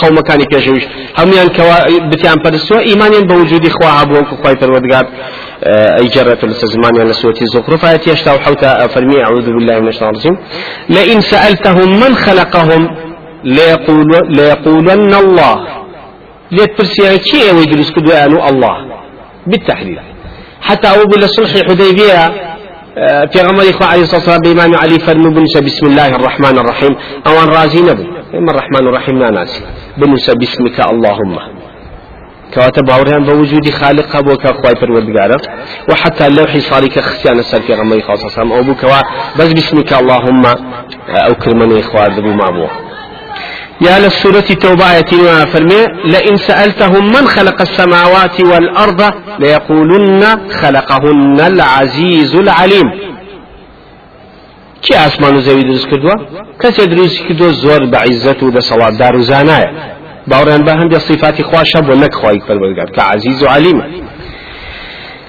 قومەکانی 0.02 0.46
پێشەویش. 0.52 0.84
هەمویان 1.20 1.48
کەوا 1.56 1.78
بتیان 2.10 2.38
پەرستووە. 2.44 2.80
ئیمانیان 2.88 3.24
بە 3.28 3.34
وجودی 3.40 3.70
خوا 3.76 3.90
هەبووە 4.00 4.22
کە 4.28 4.34
خوای 4.40 4.56
پەروەردگار 4.60 5.06
أيجرت 6.02 6.44
لسزمان 6.44 7.00
على 7.00 7.12
سورة 7.12 7.34
الزخرف 7.42 7.84
آية 7.84 8.00
يشتاو 8.06 8.38
حوتا 8.38 8.86
فرمي 8.86 9.24
أعوذ 9.24 9.44
بالله 9.44 9.80
من 9.80 9.88
الشيطان 9.88 10.08
الرجيم 10.08 10.38
لئن 10.88 11.20
سألتهم 11.20 12.00
من 12.00 12.14
خلقهم 12.14 12.88
ليقول 13.44 14.06
ليقولن 14.28 15.14
الله. 15.14 15.54
ليتبرسي 16.50 17.18
كي 17.18 17.50
ويدرس 17.56 17.90
كدوانو 17.90 18.48
الله. 18.48 18.74
بالتحديد 19.46 19.98
حتى 20.60 20.88
أبو 20.88 21.04
بالصلح 21.10 21.52
حديبية 21.68 22.22
في 23.32 23.40
غمر 23.40 23.62
إخوة 23.70 23.86
عليه 23.86 24.02
الصلاة 24.02 24.20
والسلام 24.20 24.40
بإمام 24.40 24.74
علي 24.74 24.98
فرمو 24.98 25.30
بنسى 25.30 25.60
بسم 25.60 25.86
الله 25.86 26.16
الرحمن 26.16 26.58
الرحيم. 26.58 26.96
أو 27.26 27.42
أن 27.42 27.48
رازي 27.48 27.80
نبو. 27.80 28.04
إما 28.34 28.50
الرحمن 28.50 28.88
الرحيم 28.88 29.18
ناسي 29.18 29.60
بنسى 29.96 30.32
باسمك 30.40 30.80
اللهم. 30.80 31.38
كواتب 32.54 32.84
باوريان 32.84 33.24
بوجود 33.24 33.70
خالق 33.70 34.16
أبو 34.16 34.36
كأخوي 34.36 34.74
پروردگار 34.80 35.30
وحتى 35.90 36.26
اللوحي 36.26 36.60
صالي 36.60 36.88
كخسيان 36.88 37.38
السر 37.38 37.60
في 37.60 37.74
غمر 37.74 37.98
إخوة 37.98 38.14
صلى 38.16 38.24
الله 38.26 38.32
عليه 38.38 38.40
وسلم. 38.40 38.52
أو 38.52 39.02
بس 39.38 39.52
باسمك 39.52 39.92
اللهم. 39.92 40.44
أو 41.08 41.34
كرمني 41.34 41.80
إخوة 41.80 42.06
ذبو 42.06 42.28
ما 42.28 42.48
أبوه 42.48 42.70
يا 43.80 43.98
للسورة 43.98 44.40
توبة 44.40 44.92
آية 44.92 45.44
فرمي 45.44 45.86
لئن 46.04 46.36
سألتهم 46.36 47.06
من 47.08 47.26
خلق 47.26 47.60
السماوات 47.60 48.40
والأرض 48.40 49.02
ليقولن 49.38 50.22
خلقهن 50.50 51.40
العزيز 51.40 52.34
العليم. 52.34 52.90
كي 54.82 54.94
أسمان 55.06 55.40
زوي 55.40 55.62
دروس 55.62 55.86
كردوا 55.86 56.16
كسي 56.60 56.86
دروس 56.86 57.22
كردوا 57.22 57.48
زور 57.48 57.84
بعزة 57.84 58.36
ودا 58.42 58.60
صلاة 58.60 58.90
دار 58.90 59.18
زانايا 59.20 59.94
باوران 60.26 60.62
بهم 60.64 60.88
بصفات 60.88 61.42
خواشب 61.42 61.88
ونك 61.88 62.14
خوايك 62.14 62.42
فالبرقات 62.44 62.90
كعزيز 62.90 63.42
وعليم 63.44 63.78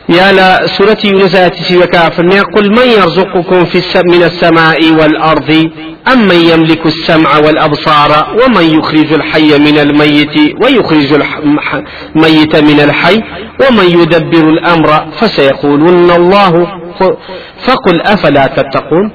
يا 0.10 0.32
لا 0.32 0.68
سورة 0.68 0.98
يونس 1.04 1.36
آية 1.36 1.78
وكافر 1.78 2.24
قل 2.56 2.72
من 2.72 2.88
يرزقكم 2.88 3.66
في 3.66 3.78
من 4.14 4.24
السماء 4.24 4.92
والأرض؟ 4.92 5.70
أم 6.14 6.28
من 6.28 6.36
يملك 6.36 6.86
السمع 6.86 7.38
والأبصار؟ 7.38 8.38
ومن 8.42 8.80
يخرج 8.80 9.14
الحي 9.14 9.58
من 9.58 9.78
الميت؟ 9.78 10.36
ويخرج 10.64 11.14
الميت 12.16 12.56
من 12.56 12.80
الحي؟ 12.80 13.24
ومن 13.62 13.86
يدبر 14.00 14.50
الأمر 14.50 15.06
فسيقولون 15.18 16.12
الله. 16.12 16.68
فقل 17.66 18.02
أفلا 18.02 18.48
تتقون؟ 18.48 19.12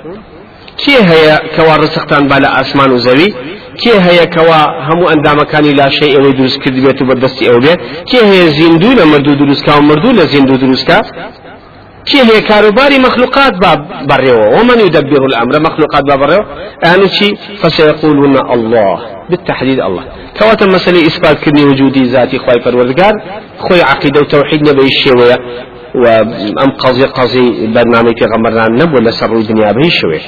كي 0.85 0.97
هي 0.97 1.41
كوارث 1.57 1.99
بلا 2.13 2.61
أسمان 2.61 2.99
زوي 2.99 3.35
هەیە 4.07 4.27
کەوا 4.35 4.61
هەموو 4.89 5.11
ئەندامەکانی 5.13 5.73
لاشەی 5.81 6.15
ئەوەی 6.15 6.59
کرد 6.63 6.77
بێت 6.85 6.99
و 7.03 7.09
بەدەستی 7.11 7.49
ئەو 7.51 7.59
بێت؟ 7.65 7.79
کێ 8.11 8.21
هەیە 8.31 8.47
زیندوو 8.59 8.97
لە 8.99 9.05
مردوو 9.13 9.39
دروستکە 9.41 9.73
و 9.79 9.83
مردوو 9.91 10.17
لە 10.19 10.25
زیندوو 10.33 10.57
كي 12.05 12.19
هي 12.19 12.41
كاروباري 12.41 12.99
مخلوقات 12.99 13.53
باب 13.63 14.07
بريو 14.09 14.39
ومن 14.61 14.81
يدبر 14.87 15.25
الأمر 15.27 15.61
مخلوقات 15.61 16.05
باب 16.05 16.19
بريو 16.19 16.45
يعني 16.85 17.09
شي 17.09 17.37
فسيقولون 17.61 18.37
الله 18.55 18.99
بالتحديد 19.31 19.81
الله. 19.81 20.05
كواتا 20.39 20.67
مسألة 20.67 21.07
إثبات 21.07 21.45
كني 21.45 21.65
وجودي 21.65 22.03
ذاتي 22.03 22.39
خواي 22.39 22.61
فالوردقار 22.65 23.13
خوي 23.59 23.83
عقيدة 23.83 24.21
وتوحيد 24.21 24.61
نبي 24.69 24.85
الشوية 24.85 25.37
وأم 25.95 26.71
قضي 26.79 27.05
قضي 27.05 27.67
برنامج 27.67 28.19
في 28.19 28.25
غمرنا 28.35 28.67
نب 28.85 28.95
ولا 28.95 29.11
سر 29.11 29.33
الدنيا 29.33 29.73
به 29.73 29.87
الشوية 29.87 30.21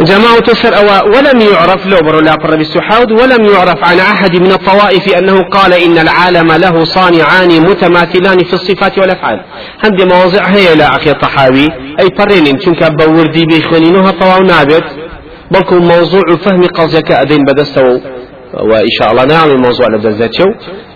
جماعة 0.00 0.38
تسر 0.38 0.76
أو 0.76 1.06
ولم 1.06 1.40
يعرف 1.40 1.86
لو 1.86 1.98
برو 1.98 2.20
لا 2.20 2.36
بالسحاود 2.36 3.12
ولم 3.12 3.46
يعرف 3.46 3.84
عن 3.84 3.98
أحد 3.98 4.36
من 4.36 4.52
الطوائف 4.52 5.16
أنه 5.18 5.42
قال 5.42 5.72
إن 5.72 5.98
العالم 5.98 6.52
له 6.52 6.84
صانعان 6.84 7.60
متماثلان 7.60 8.38
في 8.38 8.52
الصفات 8.52 8.98
والأفعال. 8.98 9.40
هندي 9.84 10.04
مواضع 10.04 10.44
هي 10.44 10.74
لا 10.74 10.88
أخي 10.96 11.10
الطحاوي 11.10 11.66
أي 12.00 12.08
برين 12.18 12.58
چونك 12.58 12.92
بوردي 12.92 13.46
بيخونينوها 13.46 14.10
طواو 14.10 14.42
نابت. 14.42 14.84
بلكم 15.50 15.76
موضوع 15.76 16.36
فهم 16.44 16.62
قصدك 16.66 17.12
أدين 17.12 17.44
بدستو. 17.44 18.00
وإن 18.54 18.90
شاء 18.98 19.10
الله 19.10 19.24
نعمل 19.24 19.56
موضوع 19.56 19.86
لبدزاتشو 19.86 20.44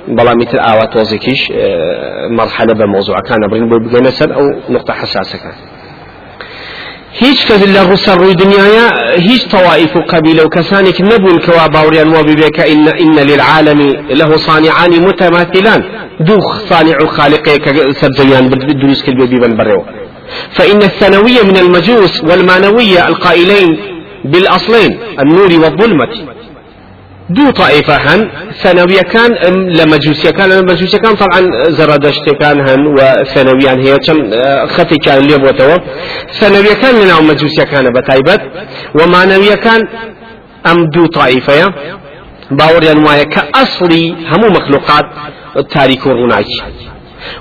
بلا 0.08 0.34
مثل 0.34 0.58
آوات 0.58 0.96
وزكيش 0.96 1.52
آه، 1.52 2.28
مرحلة 2.28 2.74
بموضوع 2.74 3.20
كان 3.20 3.38
برين 3.50 3.68
بقنسر 3.68 4.34
أو 4.34 4.42
نقطة 4.70 4.94
حساسة. 4.94 5.38
كان 5.38 5.52
هیچ 7.20 7.38
کەس 7.48 7.62
لە 7.76 7.82
ڕوسەر 7.90 8.16
ڕووی 8.20 8.36
دنیاە 8.42 8.86
هیچ 9.28 9.42
تەوائف 9.54 9.96
و 9.96 10.00
قبیلە 10.12 10.42
و 10.44 10.50
کەسانێک 10.56 11.00
نەبوون 11.00 11.38
کەوا 11.46 11.68
باوریان 11.74 12.08
وە 12.14 12.22
ببێکە 12.28 12.64
إن, 12.72 12.88
إن 13.04 13.18
للعالم 13.30 13.80
له 14.20 14.36
صانعان 14.36 14.92
متماثلان. 15.06 15.80
دوو 16.26 16.40
صانع 16.68 16.96
و 17.02 17.06
خالقەیە 17.06 17.58
کە 17.64 17.70
سەرجەویان 18.00 18.44
دروست 18.82 19.02
کرد 19.04 19.16
بێبیبن 19.20 19.52
بەڕێوە 19.58 19.84
فإن 20.56 20.82
الثانوية 20.82 21.42
من 21.42 21.56
المجوس 21.56 22.24
والمانوية 22.28 23.08
القائلين 23.08 23.70
بالأصلين 24.24 24.92
النور 25.22 25.52
والظلمة. 25.62 26.08
دو 27.30 27.50
طائفة 27.50 27.94
هن 27.96 28.30
ثانوية 28.62 29.00
كان 29.02 29.30
لمجوسية 29.78 30.30
كان 30.30 30.50
لمجوسية 30.50 30.98
كان 30.98 31.14
طبعا 31.14 31.40
زرادشت 31.68 32.30
كان 32.40 32.60
هن 32.68 32.86
وثانويا 32.86 33.72
هي 33.72 33.98
كم 33.98 34.30
خفي 34.66 34.96
كان 34.98 35.18
اللي 35.18 35.38
بوتوا 35.38 35.76
ثانوية 36.32 36.74
كان 36.74 36.94
لنا 37.00 37.20
مجوسية 37.20 37.62
كان 37.64 37.92
بتايبت. 37.92 38.40
ومعنوية 38.94 39.54
كان 39.54 39.88
أم 40.66 40.86
دو 40.90 41.06
طائفة 41.06 41.74
باوريان 42.50 42.98
وايا 43.06 43.24
كأصلي 43.24 44.14
همو 44.30 44.48
مخلوقات 44.48 45.04
تاريخ 45.70 46.06
ورنايش 46.06 46.62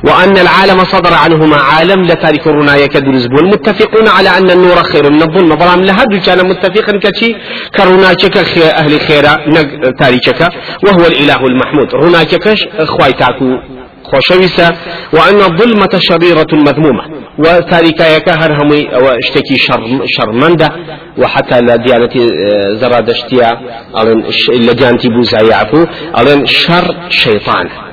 وأن 0.04 0.38
العالم 0.38 0.84
صدر 0.84 1.14
عنهما 1.14 1.56
عالم 1.56 2.04
لتارك 2.04 2.48
الرناية 2.48 2.86
كدرزبون 2.86 3.46
متفقون 3.46 4.08
على 4.08 4.30
أن 4.38 4.50
النور 4.50 4.84
خير 4.84 5.12
من 5.12 5.22
الظلم. 5.22 5.56
بلام 5.56 5.82
لهدو 5.84 6.20
كان 6.20 6.50
متفقا 6.50 7.00
كشي 7.04 7.36
كرنايك 7.76 8.38
أهل 8.82 9.00
خيرا 9.00 9.34
تاريكك. 10.00 10.42
وهو 10.84 11.06
الإله 11.08 11.46
المحمود. 11.46 11.96
رنايك 11.96 12.34
خواي 12.84 13.14
تاكو 13.14 13.58
خوشويسة. 14.04 14.70
وأن 15.14 15.40
الظلمة 15.50 15.94
شريرة 15.98 16.52
مذمومة. 16.54 17.04
وتاريكايك 17.40 18.30
هرهمي 18.30 18.88
واشتكي 19.04 19.58
شر 19.58 20.02
شرمندة. 20.06 20.70
وحتى 21.18 21.62
لا 21.62 21.76
ديانة 21.76 22.16
آه، 22.16 22.74
زرادشتيا. 22.74 23.50
ألين 24.00 24.24
لديانتي 24.68 25.10
بوزا 25.10 25.40
ألين 26.20 26.46
شر 26.46 26.96
شيطان. 27.10 27.90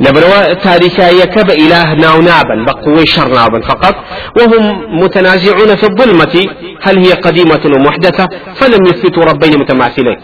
لبروا 0.00 0.52
تاريكايك 0.52 1.38
بإله 1.38 1.94
ناو 1.94 2.20
نابا 2.20 2.64
بقوي 2.66 3.06
شر 3.06 3.28
نابا 3.28 3.60
فقط 3.68 3.94
وهم 4.36 4.64
متنازعون 5.02 5.76
في 5.76 5.84
الظلمة. 5.84 6.34
هل 6.82 6.98
هي 6.98 7.12
قديمة 7.12 7.60
ومحدثة 7.74 8.28
فلم 8.54 8.86
يثبتوا 8.86 9.24
ربين 9.24 9.58
متماثلين. 9.58 10.16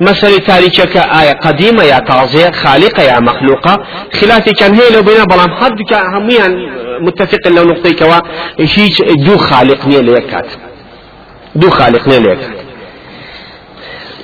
مثل 0.00 0.38
تاريكك 0.38 0.96
آية 0.96 1.32
قديمة 1.32 1.82
يا 1.82 1.98
تازية 1.98 2.50
خالقة 2.50 3.02
يا 3.02 3.20
مخلوقة. 3.20 3.78
خلافي 4.20 4.50
كان 4.50 4.74
هي 4.74 4.90
لو 4.94 5.02
بين 5.02 5.24
بلام 5.24 5.50
حد 5.60 5.72
هميا 6.14 6.48
متفق 7.00 7.48
لو 7.48 7.64
نقطيك 7.64 8.02
هيج 8.58 9.02
دو 9.26 9.36
خالق 9.36 9.88
ليكات 9.88 10.46
دو 11.54 11.70
خالق 11.70 12.08
ليكات 12.08 12.64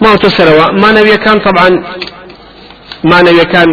ما 0.00 0.16
تسروا 0.16 0.72
ما 0.72 0.92
نبي 0.92 1.16
كان 1.16 1.38
طبعا 1.40 1.84
مانەویەکان 3.04 3.68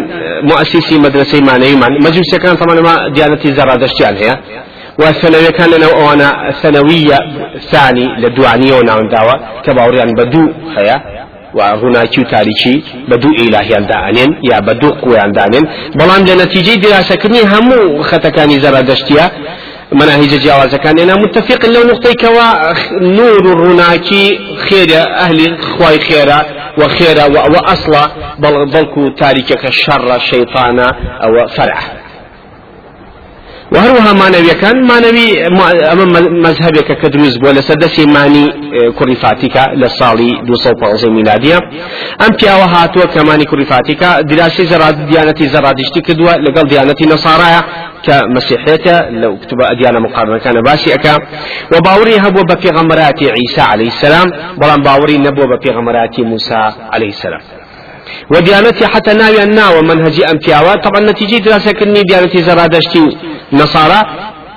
مؤسسی 0.50 0.96
مدرسەی 1.04 1.42
مانەویمان 1.50 1.92
مەجووسەکان 2.04 2.54
تەمانەما 2.60 2.94
دیانەتی 3.14 3.50
زەڕادەشتیان 3.58 4.16
هەیە. 4.22 4.34
و 5.00 5.02
سەنەویەکان 5.20 5.68
لەنەو 5.74 5.92
ئەوانە 5.98 6.30
سەنەویە 6.62 7.18
ثانی 7.70 8.08
لە 8.22 8.28
دوانیەوە 8.36 8.82
ناونداوە 8.88 9.34
کە 9.64 9.70
باوریان 9.76 10.10
بە 10.18 10.24
دوو 10.32 10.54
هەیە. 10.76 10.96
و 11.56 11.60
ڕووناکی 11.80 12.20
و 12.20 12.24
تاریکی 12.24 12.84
بە 13.10 13.16
دوو 13.22 13.32
ئیلاهیان 13.40 13.84
دانێن 13.92 14.30
یا 14.50 14.58
بە 14.66 14.72
دوو 14.80 14.90
قویان 15.02 15.32
دانێن. 15.38 15.64
بەڵام 15.98 16.22
لە 16.28 16.34
نەتیجەی 16.40 16.78
دراسەکردنی 16.84 17.42
هەموو 17.52 18.02
خەتەکانی 18.10 18.58
زەڕادەشتیە 18.64 19.24
مناهج 19.92 20.40
جواز 20.40 20.74
كان 20.74 20.98
أنا 20.98 21.14
متفق 21.14 21.66
لو 21.66 21.82
نقطي 21.82 22.14
كوا 22.14 22.72
نور 23.00 23.52
الرناكي 23.52 24.38
خير 24.56 24.88
أهل 24.98 25.58
خواي 25.62 25.98
خيرا 25.98 26.42
وخيرا 26.78 27.24
وأصلا 27.24 28.08
بل 28.38 28.66
بلكو 28.66 29.08
تاريكك 29.08 29.66
الشر 29.66 30.16
الشيطان 30.16 30.78
أو 31.24 31.46
فرع 31.48 31.78
وهروها 33.72 34.12
مانوي 34.12 34.54
كان 34.54 34.86
مانوي 34.86 35.46
أمام 35.92 36.12
مذهبك 36.46 36.98
كدروز 37.02 37.36
بولا 37.36 37.60
سدسي 37.60 38.06
ماني 38.06 38.44
آه، 38.48 38.90
كريفاتك 38.98 39.56
للصالي 39.74 40.42
دو 40.46 40.54
صوب 40.54 40.84
عزي 40.84 41.10
ميلادية 41.10 41.56
أم 42.26 42.36
بياوها 42.42 42.84
هاتوا 42.84 43.04
كماني 43.04 43.44
كريفاتك 43.44 44.04
دراسي 44.04 44.66
زراد 44.66 45.06
ديانتي 45.06 45.48
زرادشتي 45.48 46.00
كدوا 46.00 46.32
لقل 46.32 46.68
ديانتي 46.68 47.04
نصارى 47.06 47.64
كمسيحية 48.04 49.10
لو 49.10 49.36
كتب 49.36 49.58
أديان 49.72 50.02
مقارنة 50.02 50.38
كان 50.38 50.62
باسي 50.62 50.94
أكا 50.94 51.18
وباوري 51.72 52.16
هبو 52.16 52.42
بفي 52.42 52.68
غمرات 52.68 53.22
عيسى 53.22 53.60
عليه 53.60 53.86
السلام 53.86 54.26
بلان 54.60 54.82
باوري 54.82 55.18
نبو 55.18 55.42
بفي 55.52 55.70
غمرات 55.70 56.20
موسى 56.20 56.60
عليه 56.92 57.08
السلام. 57.08 57.40
وديانتي 58.34 58.86
حتى 58.86 59.12
ناوي 59.12 59.42
الناو 59.42 59.82
منهجي 59.82 60.22
أمتياوا 60.30 60.74
طبعا 60.84 61.00
نتيجة 61.00 61.38
دراسة 61.44 61.72
كني 61.72 62.02
ديانتي 62.02 62.38
زرادشتي 62.38 63.04
نصارى. 63.52 64.00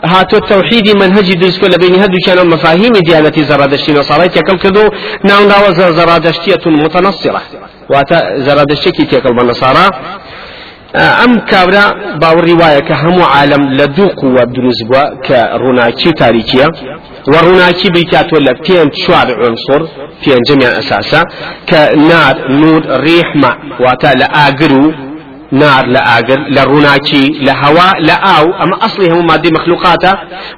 هاتو 0.06 0.38
التوحيد 0.38 0.88
منهجي 1.01 1.34
دروس 1.34 1.60
كل 1.60 1.73
بين 1.82 1.95
هدو 2.01 2.17
كان 2.25 2.47
مفاهيم 2.47 2.93
ديانتي 3.08 3.43
زرادشتي 3.43 3.91
نصارى. 3.93 4.30
تكل 4.30 4.58
كدو 4.63 4.84
ناو 5.30 5.41
ناو 5.51 5.63
زرادشتية 5.99 6.63
متنصرة. 6.65 7.41
واتا 7.89 8.17
زرادشتي 8.47 8.91
تكل 8.91 9.34
بالنصارى 9.38 9.86
ئەم 10.93 11.34
کابرا 11.51 11.86
باوەڕی 12.21 12.56
وایە 12.62 12.82
کە 12.88 12.95
هەموو 13.04 13.32
عالم 13.36 13.63
لە 13.80 13.86
دوو 13.95 14.08
قووە 14.21 14.43
دروست 14.56 14.84
کە 15.27 15.39
ڕووناکی 15.62 16.12
تاریکیە 16.21 16.67
و 17.32 17.34
ڕووناکی 17.45 17.89
بریتاتۆ 17.95 18.38
لە 18.47 18.54
پێنج 18.65 18.91
چوار 19.04 19.27
عنصر 19.45 19.82
پێنجەمیان 20.23 20.73
ئەساسە 20.80 21.21
کە 21.69 21.82
نار 22.10 22.36
نور 22.62 22.82
ڕیحمە 23.06 23.51
واتە 23.84 24.12
لە 24.21 24.27
ئاگر 24.38 24.73
و 24.82 24.86
نار 25.62 25.84
لە 25.95 26.01
ئاگر 26.10 26.39
لە 26.56 26.62
ڕووناکی 26.69 27.25
لە 27.45 27.54
هەوا 27.62 27.89
لە 28.08 28.15
ئاو 28.25 28.45
ئەمە 28.60 28.75
ئەسڵی 28.84 29.08
هەموو 29.12 29.30
مادی 29.32 29.51
مەخلوقاتە 29.58 30.13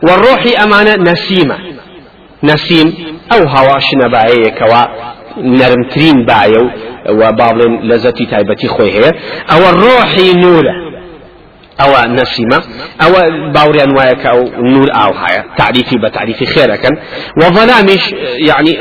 و 0.05 0.07
ڕۆحی 0.23 0.53
ئەمانە 0.59 0.93
نەسیمە 1.07 1.57
نەسیم 2.49 2.87
ئەو 3.31 3.41
هەوا 3.53 3.77
شنەبایەیەکەوە 3.87 4.81
نەرمترین 5.59 6.17
باە 6.29 6.59
و 6.63 6.67
و 7.09 7.21
تایبەتی 8.31 8.67
خۆی 8.67 8.91
هەیە. 8.95 9.11
ئەوە 9.51 9.69
ڕۆحی 9.83 10.29
نورە. 10.43 10.75
ئەوە 11.81 11.99
نەسیمە. 12.19 12.59
ئەوە 13.01 13.21
باوریان 13.55 13.91
وایە 13.97 14.15
کە 14.21 14.27
ئەو 14.33 14.41
نور 14.73 14.89
ئاو 14.97 15.13
هەیە. 15.23 15.41
تعریفی 15.57 15.97
بە 16.03 16.09
تعریفی 16.17 16.45
خێرەکەن. 16.45 16.93
وظلامش 17.41 18.03
يعني 18.49 18.71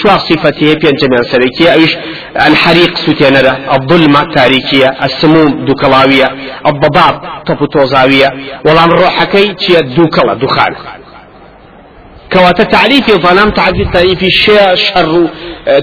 شو 0.00 0.08
صفتي 0.28 0.74
بينجميان 0.82 1.22
سريكية 1.32 1.72
أيش 1.72 1.96
الحريق 2.46 2.92
سوتينرة 2.96 3.54
الظلمة 3.76 4.22
تاريكية 4.34 4.88
السموم 5.04 5.64
دوكلاوية 5.64 6.28
الضباب 6.66 7.14
تبوتوزاوية 7.46 8.28
والله 8.64 8.86
روحكي 8.86 9.54
تشي 9.54 9.80
دوكلا 9.96 10.34
دخان 10.34 10.74
كواتا 12.32 12.64
تعريف 12.64 13.10
ظلام 13.10 13.50
تعريف 13.50 13.92
تعريف 13.92 14.22
الشيء 14.22 14.74
شر 14.74 15.30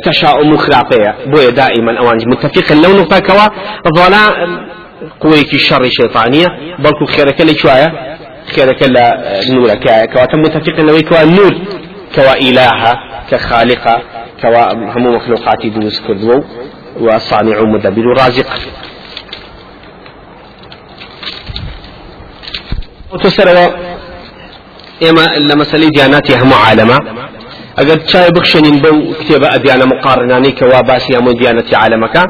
تشاؤم 0.05 0.57
خرافية 0.57 1.15
بويا 1.25 1.49
دائما 1.49 1.99
أوانج 1.99 2.27
متفق. 2.27 2.73
لو 2.73 2.91
نقطة 2.97 3.19
كوا 3.19 3.47
ظلام 3.95 4.31
قويك 5.19 5.53
الشر 5.53 5.89
شيطانية. 5.89 6.47
بلكو 6.79 7.05
خيرك 7.05 7.41
اللي 7.41 7.53
شوية. 7.53 8.17
خيرك 8.55 8.83
لا 8.83 9.41
نورك 9.49 10.09
كواتا 10.13 10.37
متفق 10.37 10.79
لو 10.79 11.01
كوا 11.09 11.23
نور. 11.23 11.53
كوا 12.15 12.33
إلهة 12.33 12.93
كخالقة 13.31 14.01
كوا 14.41 14.73
هم 14.73 15.15
مخلوقاتي 15.15 15.69
دروس 15.69 15.99
كردو. 15.99 16.43
وصانع 16.99 17.61
مدبر 17.61 18.03
رازق. 18.17 18.49
وتسروا 25.01 25.09
إما 25.09 25.53
لمسألة 25.53 25.89
دياناتي 25.89 26.35
هم 26.35 26.53
عالمة 26.53 26.99
ئەگەر 27.79 27.99
چای 28.11 28.29
بخشێنین 28.35 28.77
بەو 28.83 28.97
کتێبە 29.19 29.47
ئەدیانە 29.53 29.85
مقارنانی 29.93 30.51
کەوا 30.59 30.81
باسی 30.89 31.13
هەموو 31.17 31.33
دیانەتی 31.39 31.75
عالمەکە 31.83 32.23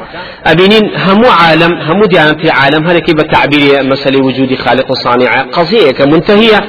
ئەبینین 0.48 0.86
هەموو 1.06 1.30
عالم 1.42 1.72
هەموو 1.88 2.06
دیانەتی 2.12 2.48
عالم 2.60 2.82
هەرێکی 2.90 3.12
بە 3.18 3.24
تعبیری 3.32 3.70
مەسلەی 3.90 4.20
وجودی 4.26 4.56
خالق 4.56 4.90
و 4.90 4.94
صانع 4.94 5.32
قضیەیەکە 5.56 6.04
منتهیە 6.12 6.60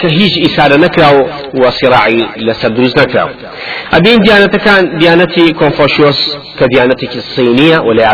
کە 0.00 0.08
هیچ 0.18 0.34
ئیسارە 0.44 0.76
نەکراو 0.84 1.16
و 1.60 1.70
سیراعی 1.70 2.26
لەسەر 2.46 2.70
دروست 2.76 2.96
نەکراو 3.02 3.28
ئەبین 3.92 4.18
دیانەتەکان 4.24 4.82
دیانەتی 5.00 5.46
کۆنفۆشیۆس 5.60 6.18
کە 6.58 6.64
دیانەتێکی 6.72 7.20
لە 7.98 8.04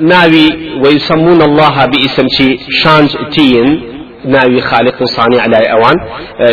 ناوی 0.00 0.48
ويسمون 0.82 1.42
الله 1.42 1.86
باسم 1.86 2.26
شانج 2.82 3.16
تين. 3.34 3.93
ناوي 4.24 4.60
خالق 4.60 5.04
صانع 5.04 5.46
لا 5.46 5.72
أوان 5.72 5.94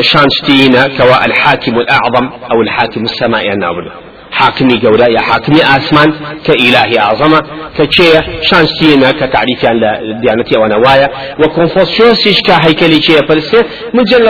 شانشتينا 0.02 0.88
كوا 0.98 1.26
الحاكم 1.26 1.76
الأعظم 1.76 2.30
أو 2.54 2.62
الحاكم 2.62 3.04
السماء 3.04 3.54
النابل 3.54 3.92
حاكمي 4.32 4.80
قولا 4.80 5.08
يا 5.08 5.20
حاكمي 5.20 5.62
آسمان 5.78 6.14
كإلهي 6.46 7.00
أعظم. 7.00 7.40
كشيء 7.78 8.22
شانشتينا 8.42 9.12
كتعريف 9.12 9.66
عن 9.66 9.80
ديانتي 10.22 10.58
ونوايا 10.60 11.10
وكونفوسيوس 11.40 12.42
كهيكلي 12.48 13.02
شيء 13.02 13.20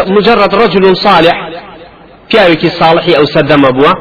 مجرد 0.08 0.56
رجل 0.56 0.95
صالح 0.97 1.49
پیاوێکی 2.32 2.70
ساڵحی 2.80 3.13
ئەو 3.17 3.26
سەردەمە 3.34 3.72
بووە 3.78 3.94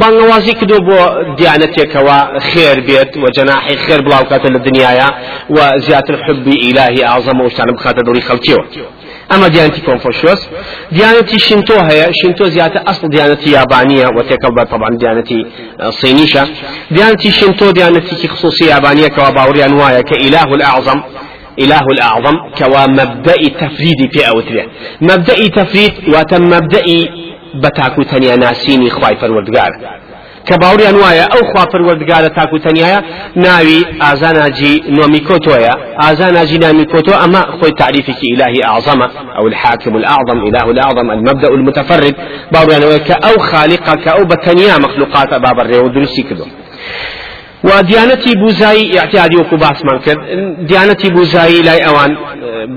بانگوازی 0.00 0.52
کردو 0.58 0.78
بۆ 0.88 0.98
دیانەتێکەوە 1.38 2.18
خێر 2.48 2.78
بێت 2.86 3.12
و 3.22 3.24
جەناحی 3.36 3.76
خێر 3.84 4.00
بڵاوکاتە 4.06 4.48
لە 4.54 4.60
دنیاە 4.66 5.08
و 5.56 5.58
زیاتر 5.86 6.16
حبی 6.24 6.56
ئیلاهی 6.64 7.02
ئازەمە 7.10 7.42
و 7.44 7.50
شتانە 7.52 7.72
بخاتە 7.76 8.02
دڵی 8.06 8.22
خەڵکیەوە. 8.28 8.64
ئەمە 9.32 9.48
دیانەتی 9.54 9.82
کۆنفۆشیۆس 9.88 10.40
دیانەتی 10.96 11.38
شینتۆ 11.46 11.76
هەیە 11.88 12.08
شینتۆ 12.20 12.44
زیاتر 12.54 12.80
ئەسڵ 12.88 13.04
دیانەتی 13.14 13.48
یابانیە 13.58 14.08
و 14.16 14.18
تێکەڵ 14.28 14.52
طبعا 14.72 14.90
دیانەتی 15.02 15.40
سینیشە. 16.00 16.44
دیانەتی 16.94 17.30
شینتۆ 17.38 17.66
دیانەتێکی 17.76 18.28
خصوصی 18.34 18.64
یابانیەکەوە 18.74 19.30
باوریان 19.38 19.72
وایە 19.80 20.02
کە 20.08 20.14
ئیلاه 20.22 20.50
الأعظم 20.56 21.00
إله 21.58 21.86
الأعظم 21.94 22.36
كوا 22.58 22.86
مبدأ 22.86 23.40
تفريد 23.60 24.00
في 24.12 24.28
أوتره 24.28 24.64
مبدأ 25.00 25.48
تفريد 25.48 25.92
وتم 26.14 26.42
مبدأ 26.54 26.86
بتاكو 27.64 28.02
تنيا 28.02 28.36
ناسيني 28.36 28.90
خواي 28.90 29.16
فرودگار 29.16 29.70
كباوريان 30.46 30.94
وايا 30.94 31.24
أو 31.24 31.40
خوا 31.50 31.64
فرودگار 31.72 32.28
تاكو 32.28 32.56
تنيا 32.56 33.02
ناوي 33.36 33.78
ازاناجي 34.02 34.82
نومي 34.88 35.20
كوتويا 35.20 35.70
ازاناجي 36.00 36.58
نامي 36.58 36.84
كوتو 36.84 37.12
اما 37.24 37.40
خوي 37.40 37.70
تعريفك 37.70 38.20
الهي 38.34 38.64
اعظم 38.64 39.02
أو 39.38 39.46
الحاكم 39.46 39.96
الأعظم 39.96 40.38
إله 40.48 40.70
الأعظم 40.70 41.10
المبدأ 41.10 41.48
المتفرد. 41.48 42.14
باوريان 42.52 42.84
وايا 42.84 42.98
كاو 42.98 43.38
خالقك 43.38 44.08
أو 44.08 44.24
بتنيا 44.24 44.78
مخلوقات 44.78 45.34
باب 45.34 45.60
الريو 45.60 45.88
درسي 45.88 46.22
كدو 46.22 46.46
وديانتي 47.64 48.32
بوزاي 48.34 48.98
اعتيادي 48.98 49.36
وكو 49.36 49.56
باسمان 49.56 49.98
كرد 50.04 50.66
ديانتي 50.66 51.10
بوزاي 51.10 51.62
لا 51.62 51.88
اوان 51.88 52.16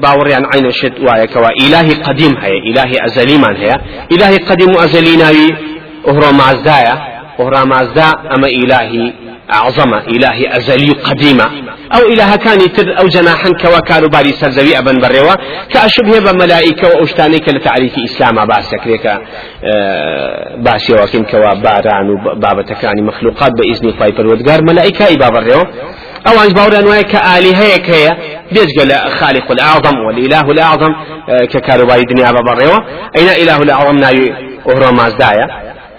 باوريان 0.01 0.45
عين 0.53 0.71
شد 0.71 0.93
وايا 0.99 1.25
كوا 1.25 1.49
الهي 1.61 1.93
قديم 1.93 2.37
هي 2.37 2.57
الهي 2.57 3.05
ازلي 3.05 3.37
من 3.37 3.55
هي 3.55 3.75
الهي 4.11 4.37
قديم 4.37 4.77
ازلي 4.77 5.15
ناوي 5.15 5.47
اهرو 6.07 6.31
مازدايا 6.31 6.95
اهرو 7.39 7.65
مازدا 7.65 8.07
اما 8.35 8.47
الهي 8.47 9.13
أعظم 9.51 9.93
إلهي 9.93 10.57
أزلي 10.57 10.91
قديمة 10.91 11.43
أو 11.95 11.99
إله 11.99 12.35
كان 12.35 12.61
يتر 12.61 12.99
أو 12.99 13.07
جناحا 13.07 13.49
كوكار 13.49 14.07
باري 14.07 14.31
سرزوي 14.31 14.79
أبن 14.79 14.99
بريوا 15.01 15.33
كأشبه 15.73 16.31
بملائكة 16.31 16.87
وأشتانيك 16.87 17.49
لتعريف 17.49 17.93
إسلام 18.05 18.45
باس 18.45 18.73
يكريك 18.73 19.05
آه 19.05 20.55
باسي 20.57 20.93
وكيم 20.93 21.23
كوا 21.23 21.53
باران 21.53 22.09
وبابتكاني 22.09 23.01
مخلوقات 23.01 23.51
بإذن 23.51 23.93
خواهي 23.97 24.11
فرودگار 24.11 24.61
ملائكة 24.61 25.13
إبا 25.13 25.29
بريوا 25.29 25.63
أو 26.27 26.39
عن 26.39 26.47
باوران 26.47 26.85
وهي 26.87 27.03
كآلهة 27.03 27.77
كيا. 27.77 28.17
بيجقل 28.51 29.09
خالق 29.09 29.51
الأعظم 29.51 29.97
والإله 30.07 30.51
الأعظم 30.51 30.93
آه 31.29 31.45
ككارباي 31.45 32.03
دنيا 32.03 32.31
ببريوا 32.31 32.77
أين 33.17 33.29
إله 33.29 33.57
الأعظم 33.61 33.97
ناوي 33.97 34.33
أهرو 34.69 34.91
مازدايا 34.91 35.47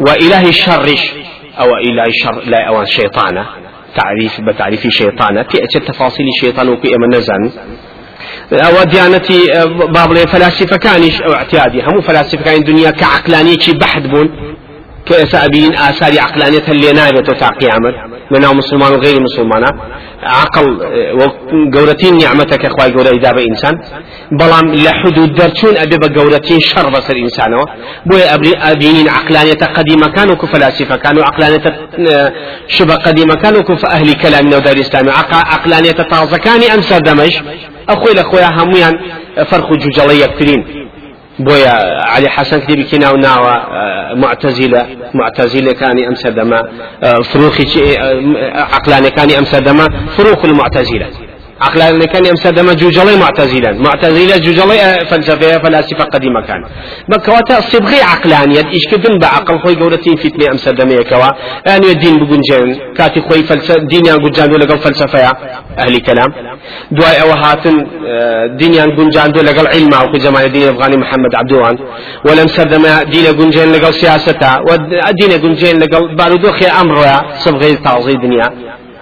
وإله 0.01 0.49
الشرش. 0.49 1.13
أو 1.61 1.77
إلى 1.77 2.07
شر 2.23 2.43
لا 2.47 2.69
أو 2.69 2.85
شيطانة 2.85 3.47
تعريف 3.97 4.41
بتعريف 4.41 4.87
شيطانة. 4.89 5.43
تأتي 5.43 5.81
تفاصيل 5.81 6.27
الشيطان 6.37 6.69
وكي 6.69 6.89
أما 6.89 7.19
نزن 7.19 7.51
أو 8.53 8.83
ديانتي 8.85 9.47
باب 9.95 10.15
فلاسفة 10.15 10.77
كانش 10.77 11.23
أو 11.23 11.33
اعتيادي 11.35 11.83
هم 11.83 12.01
فلاسفة 12.01 12.45
كان 12.45 12.57
الدنيا 12.57 12.91
كعقلانية 12.91 13.79
بحث 13.81 14.07
بون. 14.07 14.57
كأسابين 15.07 15.75
آثار 15.75 16.21
عقلانية 16.21 16.69
اللي 16.69 16.93
نايبة 16.93 17.19
وتعقي 17.19 17.67
عمل. 17.71 17.95
منها 18.31 18.53
مسلمان 18.53 18.93
وغير 18.93 19.17
مسلمان 19.21 19.65
عقل 20.23 20.67
وقورتين 21.21 22.19
نعمتك 22.19 22.65
أخوي 22.65 22.93
قورة 22.95 23.09
إدابة 23.09 23.43
إنسان 23.51 23.75
بلام 24.33 24.75
لحدود 24.75 25.35
درتون 25.35 25.77
أبي 25.77 25.97
بقورتين 25.97 26.61
شر 26.61 26.89
بس 26.91 27.11
الإنسان 27.11 27.51
بوي 28.07 28.23
أبينين 28.73 29.09
عقلانية 29.09 29.53
قديمة 29.77 30.09
كانوا 30.09 30.35
كفلاسفة 30.35 30.97
كانوا 30.97 31.25
عقلانية 31.25 31.63
شبه 32.69 32.95
قديمة 32.95 33.35
كانوا 33.35 33.61
كف 33.63 33.85
أهل 33.87 34.13
كلام 34.13 34.47
ودار 34.47 34.77
الإسلام 34.77 35.09
عقلانية 35.33 35.91
تازة 35.91 36.37
كان 36.37 36.63
أمسى 36.63 36.99
دمج 37.01 37.37
أخوي 37.89 38.13
الأخويا 38.13 38.49
هميان 38.59 38.99
فرق 39.47 39.73
جوجلية 39.73 40.27
كترين 40.27 40.65
بويا 41.39 42.03
علي 42.03 42.29
حسن 42.29 42.61
كتبي 42.61 42.85
كنا 42.85 43.11
وناوى 43.11 43.67
معتزلة. 44.17 44.87
معتزلة 45.15 45.73
كان 45.73 46.05
أمس 46.05 46.27
دما 46.27 46.69
فروخي 47.23 47.65
عقلاني 48.55 49.11
كان 49.11 49.31
أمس 49.31 49.55
دما 49.55 49.87
فروخ 50.17 50.45
المعتزلة. 50.45 51.07
عقلاني 51.61 52.07
كان 52.07 52.27
أمس 52.27 52.47
دما 52.47 52.73
جوجلي 52.73 53.17
معتزلا. 53.17 53.73
معتزلة 53.73 54.37
جوجلي 54.37 54.79
فلسفة 55.11 55.59
فلاسفة 55.59 56.05
قديمة 56.05 56.41
كان. 56.47 56.63
بكواتا 57.09 57.61
صبغي 57.61 58.03
عقلانية 58.03 58.65
إيش 58.75 58.85
كدن 58.91 59.19
بعقل 59.19 59.59
خوي 59.59 59.75
قولتين 59.75 60.17
فتنة 60.17 60.53
أمس 60.53 60.69
دما 60.69 61.03
كوا 61.03 61.31
يعني 61.67 61.87
الدين 61.91 62.15
بقنجان 62.21 62.95
كاتي 62.97 63.21
خوي 63.21 63.43
فلسفة 63.43 63.75
دين 63.91 64.07
ينقجان 64.07 64.53
ولا 64.53 64.77
فلسفة 64.77 65.19
أهل 65.79 66.01
كلام. 66.01 66.31
دواي 66.91 67.23
أو 67.23 67.31
هاتن 67.31 67.77
دين 68.57 68.75
ينقجان 68.75 69.31
ولا 69.39 69.71
علم 69.75 69.95
أو 69.95 70.19
زمان 70.19 70.53
دين 70.53 70.69
أفغاني 70.69 70.97
محمد 70.97 71.35
عبدوان. 71.35 71.79
ولم 72.27 72.47
سردما 72.47 73.03
دين 73.03 73.27
قنجان 73.39 73.69
لقل 73.73 73.95
سياسة. 73.95 74.43
ودين 74.69 75.33
قنجان 75.43 75.79
لقل 75.79 76.15
بارودوخي 76.17 76.67
أمر 76.67 76.97
صبغي 77.45 77.77
تعظيم 77.77 78.21
دنيا. 78.21 78.51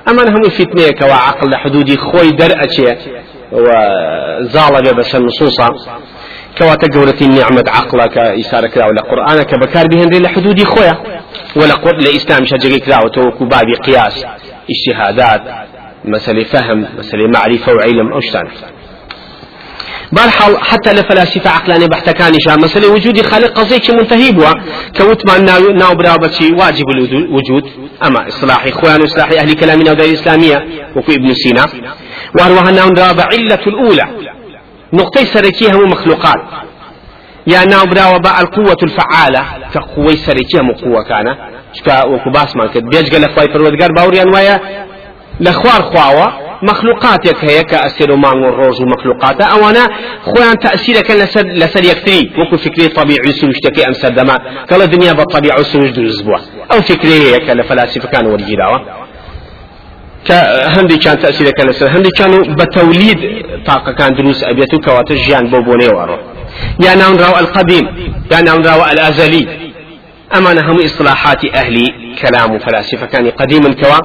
أما 0.09 0.23
هم 0.29 0.43
فتنة 0.43 0.91
كوا 0.99 1.13
عقل 1.13 1.57
حدودي 1.57 1.97
خوي 1.97 2.31
در 2.31 2.65
أشياء 2.65 2.99
وزالة 3.53 4.93
بس 4.93 5.15
النصوصا 5.15 5.69
كواتا 6.59 6.99
قولتي 6.99 7.27
نعمة 7.27 7.65
عقلك 7.69 8.19
إسارة 8.19 8.67
كذا 8.67 8.85
ولا 8.85 9.03
قرآنك 9.03 9.55
بكار 9.55 9.87
بهن 9.87 10.23
لحدودي 10.23 10.65
خويا 10.65 10.99
ولا 11.57 11.75
قول 11.75 12.05
لإسلام 12.05 12.45
شجري 12.47 12.79
كذا 12.79 12.99
وتوكو 13.05 13.45
بابي 13.45 13.75
قياس 13.87 14.25
اجتهادات 14.71 15.43
مسألة 16.05 16.45
فهم 16.45 16.87
مسألة 16.99 17.29
معرفة 17.29 17.73
وعلم 17.73 18.13
أشتان 18.13 18.49
بالحال 20.13 20.59
حتى 20.59 20.93
لفلاسفة 20.93 21.51
عقلانية 21.51 21.87
بحث 21.87 22.11
كان 22.11 22.33
شان 22.39 22.61
مسألة 22.61 22.93
وجود 22.93 23.23
خالق 23.23 23.59
قصيك 23.59 23.91
منتهي 23.91 24.33
بوا 24.33 24.53
كوت 24.99 25.27
ما 25.27 25.39
ناو 25.73 25.95
برابتي 25.95 26.53
واجب 26.53 26.85
الوجود. 26.91 27.65
أما 28.07 28.29
إصلاح 28.29 28.67
إخوان 28.67 29.03
إصلاح 29.03 29.31
أهل 29.33 29.55
كلامنا 29.55 29.91
ودار 29.91 30.07
الإسلامية 30.07 30.67
وكو 30.97 31.13
ابن 31.13 31.35
سينا. 31.35 31.67
وهروها 32.39 32.71
ناو 32.71 32.89
رابع 32.89 33.25
علة 33.33 33.67
الأولى. 33.67 34.09
نقطة 34.93 35.25
سركيها 35.25 35.87
مخلوقات. 35.87 36.41
يا 37.47 37.65
ناو 37.65 37.87
براوة 37.87 38.19
با 38.19 38.41
القوة 38.41 38.77
الفعالة. 38.83 39.45
كقوة 39.75 40.15
سركيها 40.15 40.63
مقوة 40.63 41.03
كان 41.03 41.37
شكا 41.73 42.07
وكو 42.07 42.31
باسمان 42.31 42.69
كد 42.69 42.85
بيجغل 42.85 43.25
أخواي 43.25 43.49
فرودگار 43.49 43.93
باوريان 43.97 44.35
ويا 44.35 44.87
لخوار 45.41 45.83
خواوة 45.83 46.48
مخلوقاتك 46.63 47.45
هي 47.45 47.65
كأسير 47.65 48.17
مان 48.17 48.39
والروج 48.45 48.83
ومخلوقاتها 48.83 49.47
أو 49.47 49.71
أنا 49.71 49.87
خوان 50.23 50.59
تأثيرك 50.59 51.11
لسر 51.11 51.43
لسر 51.43 51.85
يكتري. 51.85 52.31
وكو 52.39 52.57
فكري 52.57 52.89
طبيعي 52.89 53.33
سوشتك 53.33 53.87
أمس 53.87 54.05
الدماء. 54.05 54.39
كلا 54.71 54.85
الدنيا 54.85 55.13
بالطبيعة 55.13 55.63
سوش 55.63 55.91
دو 55.91 56.01
الأسبوع. 56.01 56.41
أو 56.73 56.81
فكري 56.81 57.13
هي 57.13 57.39
كالفلاسفة 57.39 58.09
كانوا 58.09 58.33
والجيراوة 58.33 59.09
هەندی 60.75 60.99
كان 61.05 61.19
تأثيرك 61.19 61.61
لسر. 61.61 61.89
هەندی 61.89 62.11
كانوا 62.19 62.39
بتوليد 62.55 63.19
طاقة. 63.67 63.93
كان 63.93 64.15
دروس 64.15 64.45
أبيتو 64.45 64.79
كواتجيان 64.79 65.51
بوبوني 65.51 65.87
وارو. 65.87 66.19
يعني 66.85 67.01
ناون 67.01 67.17
راو 67.17 67.39
القديم. 67.39 67.87
يعني 68.31 68.47
ناون 68.47 68.67
راو 68.67 68.85
الأزلي. 68.85 69.68
أما 70.37 70.71
هم 70.71 70.85
إصلاحات 70.85 71.45
أهل 71.45 71.77
كلام 72.23 72.55
وفلاسفة. 72.55 73.07
كان 73.07 73.31
قديما 73.31 73.75
كوا 73.75 73.99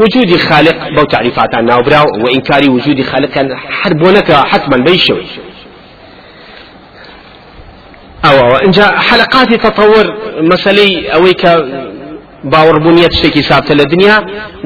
وجود 0.00 0.36
خالق 0.36 0.88
بو 0.96 1.02
تعريفات 1.02 1.54
عن 1.54 1.64
ناوبرا 1.64 2.00
وإنكار 2.24 2.70
وجود 2.70 3.02
خالق 3.02 3.28
كان 3.28 3.56
حربونك 3.56 4.32
حتما 4.32 4.76
بيشوي 4.84 5.26
أو 8.24 8.38
أو 8.38 8.56
إن 8.56 8.70
جاء 8.70 8.96
حلقات 8.96 9.54
تطور 9.54 10.14
مسألة 10.40 11.10
أويك 11.10 11.46
باوەڕبوونیەت 12.52 13.12
شتێکی 13.18 13.42
ساتە 13.50 13.72
لە 13.80 13.84
دنیا 13.92 14.18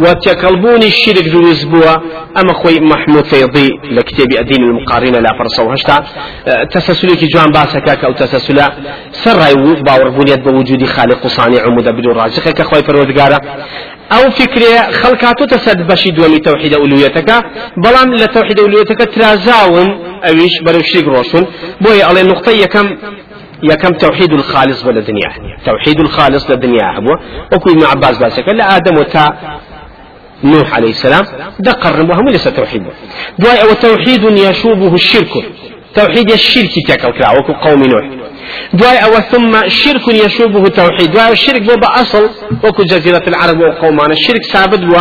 و 0.02 0.04
تێکەڵبوونی 0.24 0.90
شیرک 1.00 1.26
دروست 1.34 1.64
بووە. 1.70 1.94
ئەمە 2.36 2.54
خۆی 2.60 2.80
محمود 2.92 3.24
فەیضی 3.32 3.68
لە 3.96 4.02
کتێبی 4.08 4.36
ئەدین 4.40 4.62
المقارنە 4.68 5.20
لا 5.26 5.32
فەرسە 5.38 5.60
و 5.64 5.70
هەشتا 5.74 5.96
تەسەسولێکی 6.72 7.26
جوان 7.32 7.50
باسەکە 7.56 7.94
کە 8.00 8.04
ئەو 8.06 8.14
تەسەسولە 8.22 8.66
سەرڕای 9.22 9.54
و 9.64 9.68
باوەڕبوونیەت 9.86 10.40
بە 10.46 10.50
وجودی 10.58 10.86
خالق 10.94 11.26
و 11.26 11.28
صانع 11.28 11.62
و 11.66 11.70
مدبر 11.76 12.08
و 12.08 12.14
ڕازقە 12.20 12.52
کە 12.58 12.64
خۆی 12.68 12.82
پەروەردگارە 12.86 13.38
ئەو 14.12 14.24
فکرێ 14.38 14.72
خەڵکاتۆتە 15.00 15.58
سەد 15.64 15.78
بەشی 15.88 16.10
دووەمی 16.16 16.40
تەوحید 16.46 16.72
ئەولویەتەکە 16.76 17.36
بەڵام 17.84 18.08
لە 18.20 18.28
تەوحید 18.34 18.58
ئەولویەتەکە 18.62 19.06
ترازاون 19.14 19.88
ئەویش 20.26 20.54
بەرەو 20.64 20.82
شیرک 20.90 21.06
ڕۆشن 21.14 21.44
بۆیە 21.82 22.04
ئەڵێ 22.08 22.22
كم 23.82 23.92
توحيد 23.94 24.32
الخالص 24.32 24.86
ولا 24.86 25.00
دنيا. 25.00 25.30
توحيد 25.66 26.00
الخالص 26.00 26.50
للدنيا 26.50 26.98
أبو 26.98 27.10
وكل 27.52 27.70
ابن 27.70 27.84
عباس 27.84 28.18
باسك 28.18 28.48
لا 28.48 28.76
آدم 28.76 28.96
وتا 28.96 29.32
نوح 30.44 30.74
عليه 30.74 30.90
السلام 30.90 31.24
دقر 31.58 32.02
وهم 32.02 32.28
ليس 32.28 32.44
توحيد. 32.44 32.82
دواء 33.38 33.62
أو 33.62 33.74
توحيد 33.74 34.22
يشوبه 34.24 34.94
الشرك. 34.94 35.32
توحيد 35.94 36.30
الشرك 36.30 36.70
تكالكرا 36.88 37.30
وكو 37.30 37.52
قوم 37.52 37.84
نوح. 37.84 38.04
دواء 38.74 39.04
أو 39.04 39.20
ثم 39.20 39.68
شرك 39.68 40.08
يشوبه 40.08 40.68
توحيد. 40.68 41.12
دواء 41.12 41.32
الشرك 41.32 41.62
بو 41.62 41.74
بأصل 41.74 42.30
وكو 42.64 42.82
جزيرة 42.82 43.22
العرب 43.28 43.60
وقومان 43.60 44.12
الشرك 44.12 44.42
سابد 44.42 44.84
بو 44.84 44.96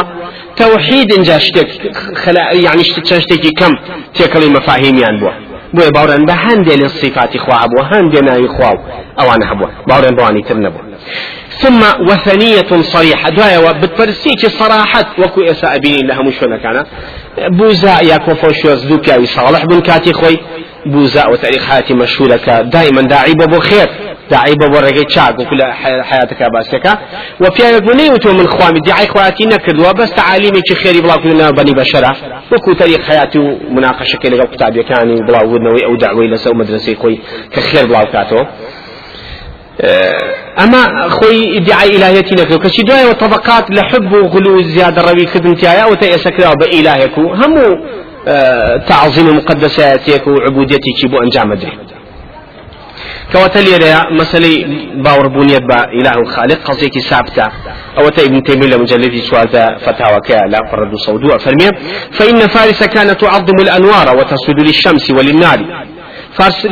توحيد 0.56 1.08
جاشتك 1.08 1.70
خلا 2.16 2.52
يعني 2.52 2.82
اشتكي 2.82 3.52
كم؟ 3.60 3.72
تكالي 4.14 4.50
مفاهيم 4.50 4.98
يعني 4.98 5.20
بو 5.20 5.53
بۆیە 5.76 5.92
باوڕێن 5.96 6.24
بە 6.30 6.36
هەندێک 6.46 6.78
لە 6.84 6.88
صفاتی 7.02 7.40
خوا 7.40 7.68
بووە 7.72 7.84
هەندێ 7.94 8.20
ناوی 8.30 8.48
خوا 8.56 8.70
و 8.76 8.80
ئەوانە 9.20 9.46
هەبووە. 9.52 9.70
باوڕێن 9.90 10.16
بەوانی 10.18 10.44
تر 10.48 10.58
نەبوو. 10.66 10.84
ثم 11.62 11.82
وثنية 12.10 12.72
صريحة. 12.96 13.30
دوايا 13.30 13.60
وبتبرسيك 13.60 14.42
صراحة 14.48 15.06
وكو 15.20 15.42
إسا 15.42 15.76
أبيني 15.76 16.02
لها 16.08 16.22
مش 16.22 16.40
كان 16.40 16.86
بوزا 17.58 18.02
يا 18.02 18.18
كوفوش 18.18 18.66
يزدوك 18.66 19.08
يا 19.08 19.26
صالح 19.26 19.66
بن 19.66 19.80
كاتي 19.82 20.14
خوي 20.14 20.38
بوزا 20.86 21.28
وتاريخ 21.28 21.70
حياتي 21.70 21.94
مشهورة 21.94 22.62
دائما 22.62 23.02
داعي 23.02 23.34
بابو 23.34 23.60
خير 23.60 23.90
داعي 24.32 24.54
بابو 24.56 24.78
رقي 24.80 25.04
تشاق 25.04 25.40
وكل 25.42 25.64
حياتك 26.10 26.44
باسكا 26.54 26.98
وفي 27.42 27.64
يقولي 27.64 28.10
وتو 28.10 28.34
من 28.34 28.48
خوامي 28.48 28.80
داعي 28.80 29.08
خواتي 29.08 29.46
نكد 29.46 29.80
وبس 29.80 30.12
تعاليمي 30.12 30.62
خيري 30.84 31.02
بلا 31.02 31.16
كلنا 31.16 31.52
بني 31.52 31.72
بشرة 31.72 32.16
وكو 32.52 32.74
تاريخ 32.74 33.02
حياتي 33.08 33.40
ومناقشة 33.40 34.18
كي 34.18 34.30
لقى 34.30 34.48
كتابي 34.48 34.84
كاني 34.84 35.16
بلا 35.16 35.44
ودنوي 35.44 35.86
أو 35.86 35.96
دعوي 35.96 36.28
لسو 36.28 36.54
مدرسي 36.54 36.96
خوي 36.96 37.20
كخير 37.52 37.86
بلا 37.88 38.04
كاتو 38.04 38.46
اما 40.60 41.10
خوي 41.10 41.58
ادعاء 41.58 41.96
الهيتي 41.96 42.36
نكو 42.36 42.60
كشي 42.60 42.82
دواي 42.82 43.06
وطبقات 43.10 43.72
لحب 43.72 44.14
وغلو 44.14 44.62
زيادة 44.62 45.02
روي 45.02 45.28
خدمتي 45.28 45.84
وتيسكرا 45.92 46.54
بإلهكو 46.54 47.34
همو 47.34 47.86
تعظيم 48.88 49.36
مقدساتك 49.38 50.28
وعبوديتك 50.28 51.06
بو 51.06 51.18
أنجام 51.18 51.54
مدري 53.24 53.34
كواتە 53.34 53.60
لێرەیە 53.66 54.02
مەسلەی 54.20 54.58
باوەڕبوونیت 55.06 55.64
بە 55.70 55.80
إله 56.00 56.26
خالق 56.36 56.60
قەزێکی 56.68 57.02
سابتە 57.10 57.46
ئەوەتە 57.98 58.20
ابن 58.20 58.42
تيمية 58.42 58.68
لمجلد 58.68 59.16
سوازة 59.30 59.78
فتاوى 59.78 60.20
لا 60.48 60.60
فرد 60.72 60.96
صودوع 60.96 61.38
فرمي 61.38 61.70
فإن 62.12 62.48
فارس 62.48 62.84
كانت 62.84 63.22
تعظم 63.22 63.58
الأنوار 63.62 64.18
وتسجد 64.18 64.60
للشمس 64.60 65.12
وللنار. 65.12 65.60
فارس 66.34 66.68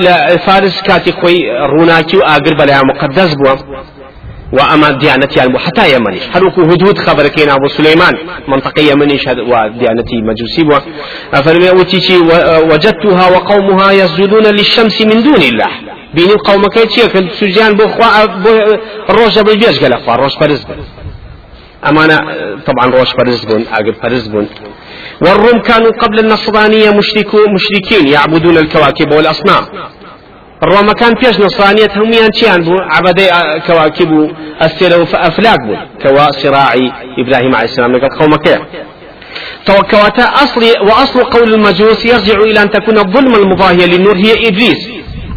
فارس 0.45 0.81
كاتي 0.81 1.11
خوي 1.11 1.35
روناكي 1.51 2.17
وآقر 2.17 2.53
بلا 2.59 2.81
مقدس 2.83 3.33
بوا. 3.35 3.55
وأما 4.53 4.91
ديانتي 4.91 5.39
يعني 5.39 5.59
حتى 5.59 5.95
يمنيش 5.95 6.23
حروكو 6.33 6.61
هدهد 6.61 6.97
خبر 6.97 7.27
كين 7.27 7.49
أبو 7.49 7.67
سليمان. 7.67 8.13
منطقة 8.47 8.81
يمنيش 8.81 9.27
وديانتي 9.27 10.17
مجوسي 10.27 10.63
فرمي 11.45 11.69
وجدتها 12.71 13.25
وقومها 13.33 13.91
يسجدون 13.91 14.43
للشمس 14.43 15.01
من 15.01 15.23
دون 15.23 15.41
الله. 15.51 15.90
بینی 16.15 16.35
قومەکەی 16.47 16.87
چییە؟ 16.93 17.07
کە 17.13 17.19
سوجیان 17.39 17.71
بۆ 17.79 17.85
خوا 17.93 18.09
بۆ 18.43 18.53
ڕۆژە 19.15 19.41
بە 19.47 19.53
بێژگە 19.61 19.87
لە 19.93 19.97
خوا 20.03 20.13
ڕۆژ 20.21 20.33
پەرست 20.41 20.65
بن. 20.69 20.79
ئەمانە 21.85 22.17
طبعا 22.67 22.85
ڕۆژ 22.95 23.09
پەرست 23.17 23.43
بوون 23.47 23.63
ئاگر 23.73 23.95
پەرست 24.03 24.27
بوون 24.31 24.47
والروم 25.21 25.59
كانوا 25.69 25.91
قبل 26.03 26.19
النصرانية 26.19 26.89
مشركو 26.99 27.37
مشركين 27.55 28.07
يعبدون 28.07 28.57
الكواكب 28.57 29.11
والأصنام. 29.11 29.63
الروما 30.63 30.93
كان 30.93 31.15
فيش 31.15 31.39
نصرانية 31.39 31.91
هم 31.95 32.13
يانشيان 32.13 32.61
بو 32.63 32.73
عبدي 32.79 33.27
كواكب 33.67 34.31
السيرة 34.65 35.03
فأفلاك 35.03 35.59
بو 35.67 35.75
كوا 36.01 36.31
صراعي 36.31 36.91
إبراهيم 37.21 37.55
عليه 37.55 37.69
السلام 37.71 37.91
لقد 37.95 38.13
قوم 38.19 38.35
كيف 38.35 38.61
توكواتا 39.65 40.23
أصل 40.23 40.63
وأصل 40.87 41.23
قول 41.23 41.53
المجوس 41.53 42.05
يرجع 42.05 42.37
إلى 42.49 42.61
أن 42.61 42.69
تكون 42.71 42.97
الظلم 42.97 43.35
المضاهية 43.35 43.85
للنور 43.85 44.15
هي 44.15 44.47
إبليس 44.47 44.81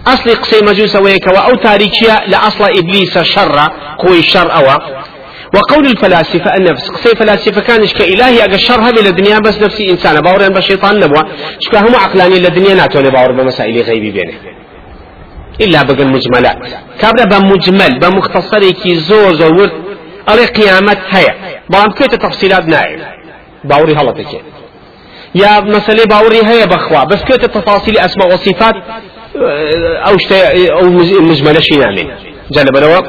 أصل 0.07 0.31
قسي 0.31 0.65
مجوس 0.65 0.97
ويكوا 0.97 1.39
أو 1.39 1.55
تاريخيا 1.55 2.27
لأصل 2.27 2.65
إبليس 2.65 3.19
شر 3.19 3.59
قوي 3.99 4.19
الشر 4.19 4.53
أو 4.57 4.65
وقول 5.55 5.87
الفلاسفة 5.87 6.55
النفس 6.59 6.89
قصي 6.91 7.17
فلاسفة 7.17 7.61
كانش 7.61 7.93
كإلهي 7.93 8.45
أجا 8.45 8.55
الشر 8.55 8.81
هذه 8.81 9.09
الدنيا 9.09 9.39
بس 9.39 9.63
نفسي 9.63 9.91
إنسان 9.91 10.21
باورين 10.21 10.49
بشيطان 10.49 11.01
نبوة 11.01 11.25
شكا 11.61 11.81
هم 11.81 11.95
عقلاني 11.97 12.37
الدنيا 12.37 12.75
ناتوني 12.75 13.11
باور 13.11 13.33
بمسائل 13.33 13.83
غيبي 13.83 14.11
بينه. 14.11 14.33
إلا 15.61 15.83
بقى 15.83 16.03
المجملات 16.03 16.57
كابلا 17.01 17.25
بمجمل 17.25 17.99
بمختصر 17.99 18.71
كي 18.71 18.95
زور 18.95 19.35
زور 19.35 19.71
أري 20.29 20.47
قيامت 20.47 20.99
هيا. 21.11 21.35
بام 21.71 21.91
كيت 21.91 22.15
تفصيلات 22.15 22.67
نائم 22.69 23.01
باوري 23.65 23.93
هلطك 23.93 24.43
يا 25.35 25.61
مسألة 25.61 26.05
باوري 26.05 26.41
هيا 26.45 26.65
بخوا. 26.65 27.05
بس 27.05 27.23
كيت 27.23 27.45
تفاصيل 27.45 27.99
أسماء 27.99 28.29
وصفات. 28.29 28.75
أو 30.07 30.19
شتي 30.19 30.73
أو 30.73 30.83
مجملة 31.21 31.61
شي 31.61 31.77
نامين 31.77 32.11
جل 32.51 32.65
بلوا 32.65 33.01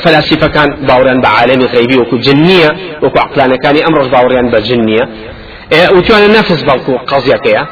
فلاسفة 0.00 0.46
كان 0.46 0.86
باوريان 0.86 1.20
بعالم 1.20 1.62
غيبي 1.62 1.96
وكو 1.96 2.16
جنية 2.16 2.68
وكو 3.02 3.18
عقلانة. 3.18 3.56
كان 3.56 3.76
أمرش 3.76 4.06
باوريان 4.06 4.50
بجنية 4.50 5.08
وتوانا 5.90 6.38
نفس 6.38 6.62
بالكو 6.62 6.96
قضية 6.96 7.36
كيا. 7.36 7.66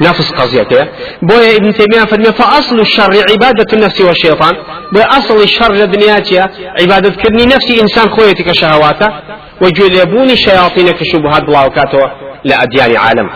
نفس 0.00 0.32
قضيته 0.32 0.88
بويا 1.22 1.56
ابن 1.56 1.74
تيمية 1.74 2.04
فرمي 2.04 2.24
فأصل 2.24 2.80
الشر 2.80 3.10
عبادة 3.30 3.66
النفس 3.72 4.00
والشيطان. 4.00 4.52
بويا 4.92 5.04
أصل 5.04 5.42
الشر 5.42 5.72
لدنياتها 5.72 6.50
عبادة 6.80 7.10
كرني 7.10 7.44
نفسي 7.44 7.82
إنسان 7.82 8.08
خويتك 8.08 8.52
شهواته. 8.52 9.08
وجلبوني 9.62 10.32
الشياطين 10.32 10.90
كشبهات 10.90 11.42
بلاوكاته 11.44 12.10
لأديان 12.44 12.96
عالم. 12.96 13.30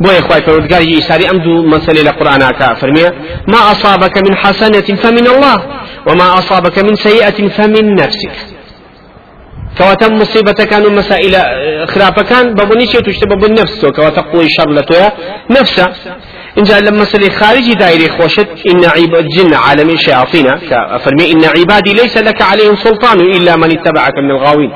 بويا 0.00 0.18
إخوائي 0.18 0.42
فرودقاري 0.42 0.98
إساري 0.98 1.30
أمدو 1.30 1.62
مسألة 1.62 2.02
لقرآن 2.02 2.74
فرمي 2.74 3.02
ما 3.48 3.58
أصابك 3.72 4.18
من 4.28 4.36
حسنة 4.36 4.80
فمن 4.80 5.26
الله 5.26 5.62
وما 6.06 6.38
أصابك 6.38 6.78
من 6.78 6.94
سيئة 6.94 7.48
فمن 7.48 7.94
نفسك. 7.94 8.32
كواتم 9.78 10.14
مصيبة 10.14 10.52
كانوا 10.52 10.90
مسائل 10.90 11.34
خرافة 11.88 12.22
كان 12.22 12.54
بابوني 12.54 12.86
شيء 12.86 13.00
تشتبه 13.00 13.36
بالنفس 13.36 13.84
وكواتا 13.84 14.20
قوي 14.20 14.48
شر 14.48 14.70
لتويا 14.70 15.12
نفسه 15.50 15.92
إن 16.58 16.62
جاء 16.62 16.80
لما 16.80 17.00
مسألة 17.02 17.28
خارجي 17.28 17.74
دائري 17.74 18.08
خوشت 18.08 18.48
إن 18.70 18.84
عباد 18.84 19.26
جن 19.28 19.54
عالم 19.54 19.96
شياطين 19.96 20.56
فرمي 21.04 21.32
إن 21.32 21.44
عبادي 21.44 21.92
ليس 21.92 22.16
لك 22.16 22.42
عليهم 22.42 22.76
سلطان 22.76 23.20
إلا 23.20 23.56
من 23.56 23.70
اتبعك 23.78 24.18
من 24.18 24.30
الغاوين. 24.30 24.72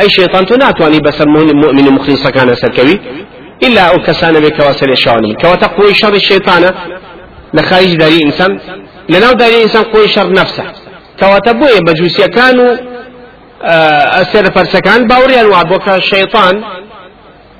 أي 0.00 0.10
شيطان 0.10 0.46
تناتواني 0.46 0.98
بس 0.98 1.20
المؤمن 1.22 1.92
مخلص 1.92 2.26
كان 2.28 2.54
سلكوي 2.54 3.00
إلا 3.62 3.80
أو 3.80 4.02
كسان 4.02 4.40
بك 4.40 4.58
واسل 4.60 4.96
شاني 4.96 5.34
كواتا 5.34 5.66
قوي 5.66 5.94
شر 5.94 6.14
الشيطان 6.14 6.74
لخارج 7.54 7.94
داري 7.94 8.22
إنسان. 8.22 8.60
لناو 9.08 9.32
داري 9.32 9.62
إنسان 9.62 9.82
قوي 9.82 10.08
شر 10.08 10.32
نفسه. 10.32 10.64
كواتا 11.20 11.52
بوي 11.52 11.80
بجوسيا 11.86 12.26
كانوا 12.26 12.76
ئەسێر 13.62 14.46
فەرسەکان 14.54 15.00
باوریان 15.10 15.46
وا 15.46 15.62
بۆ 15.70 15.78
کە 15.84 15.94
شەیطان 16.10 16.54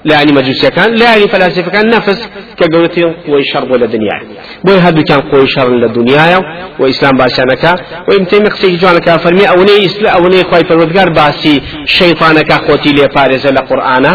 لا 0.04 0.14
يعني 0.14 0.32
مجوسية 0.32 0.68
كان 0.68 0.94
لا 0.94 1.04
يعني 1.04 1.28
فلاسفة 1.28 1.70
كان 1.70 1.88
نفس 1.88 2.28
كقولتي 2.56 3.02
قوي 3.02 3.42
شر 3.52 3.72
ولا 3.72 3.86
دنيا 3.86 4.20
بوي 4.64 4.76
هذا 4.76 5.02
كان 5.02 5.20
قوي 5.20 5.46
شر 5.46 5.68
للدنيا 5.68 6.38
وإسلام 6.80 7.16
باشانك 7.16 7.64
وإمتى 8.08 8.38
مقصي 8.38 8.76
جوانك 8.76 9.10
فرمي 9.10 9.48
أوني 9.48 9.86
إسلام 9.86 10.22
أوني 10.22 10.44
خواي 10.44 10.64
فرودگار 10.64 11.10
باسي 11.10 11.62
شيطانك 11.86 12.52
خوتي 12.52 12.90
لي 12.92 13.08
بارزة 13.16 13.50
لقرآن 13.50 14.06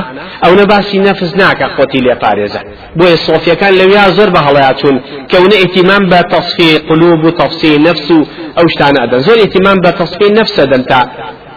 أو 0.45 0.55
نباسي 0.55 0.97
نفس 0.99 1.35
ناك 1.35 1.63
خوتي 1.77 1.99
لي 1.99 2.15
بارزة 2.15 2.61
بوي 2.95 3.13
الصوفيا 3.13 3.53
كان 3.53 3.73
لو 3.77 3.89
يازر 3.89 4.29
بهلاياتون 4.29 5.01
كون 5.31 5.53
اهتمام 5.53 6.09
بتصفي 6.09 6.77
قلوب 6.77 7.23
وتفصيل 7.25 7.83
نفس 7.83 8.11
أو 8.59 8.67
شتان 8.67 9.01
أدن 9.01 9.19
زول 9.19 9.39
اهتمام 9.39 9.77
بتصفي 9.79 10.29
نفس 10.29 10.59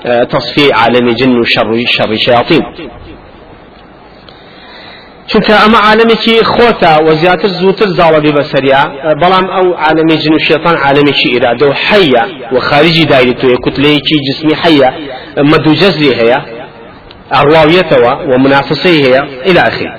آه، 0.06 0.24
تصفي 0.24 0.72
عالم 0.72 1.10
جن 1.10 1.38
وشر 1.38 1.82
شر 1.86 2.14
شياطين 2.16 2.62
چونکە 5.28 5.54
ئەمە 5.62 5.78
عالمێکی 5.86 6.36
خۆتە 6.54 6.92
و 7.06 7.08
زیاتر 7.20 7.48
زووتر 7.48 7.88
زاڵە 7.98 8.20
بێ 8.24 8.32
بەسەریا 8.38 8.82
بەڵام 9.20 9.46
ئەو 9.54 9.66
عالمی 9.84 10.16
جن 10.22 10.32
و 10.34 10.38
شێطان 10.48 10.76
عالمێکی 10.84 11.28
ئێرادە 11.34 11.64
و 11.70 11.74
حەیە 11.86 12.24
و 12.54 12.60
خارجی 12.60 13.04
دایری 13.12 13.34
توێ 13.40 13.56
کوتلەیەکی 13.64 14.16
جسمی 14.26 14.54
حەیە 14.62 14.90
مەدوجەزری 15.50 16.12
هەیە 16.20 16.38
ئەڕواویەتەوە 17.34 18.12
و 18.28 18.32
منافسەی 18.44 18.98
هەیە 19.04 19.22
آخره. 19.68 19.92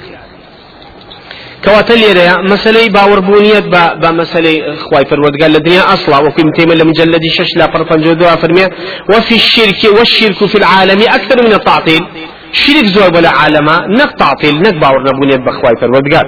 کەواتە 1.65 1.93
لێرەیە 2.01 2.35
مەسلەی 2.51 2.89
باوەڕبوونیت 2.95 3.65
بە 3.73 3.83
بە 4.01 4.09
مەسلەی 4.19 4.57
خوای 4.85 5.05
پەروەردگار 5.09 5.49
لە 5.55 5.59
دنیا 5.65 5.83
ئەسڵا 5.91 6.17
وەکوی 6.25 6.43
متێمە 6.49 6.75
لە 6.79 6.83
مجلدی 6.89 7.29
شش 7.37 7.49
لا 7.59 7.67
پەرپەنجە 7.73 8.13
دو 8.21 8.25
فەرمێ 8.41 8.65
وفي 9.11 9.35
الشرك 9.41 9.81
والشرك 9.97 10.39
في 10.51 10.57
العالم 10.61 11.01
أكثر 11.17 11.37
من 11.47 11.53
التعطيل. 11.59 12.03
شرك 12.51 12.85
زور 12.85 13.09
بلا 13.09 13.29
عالما 13.29 13.85
نك 13.87 14.11
تعطيل 14.19 14.61
نك 14.61 14.75
باور 14.75 15.03
نبوني 15.03 15.37
بخواي 15.37 15.75
فرودقار 15.81 16.25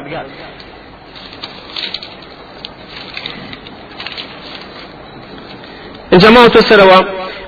جماعة 6.14 6.52
السروا 6.56 7.02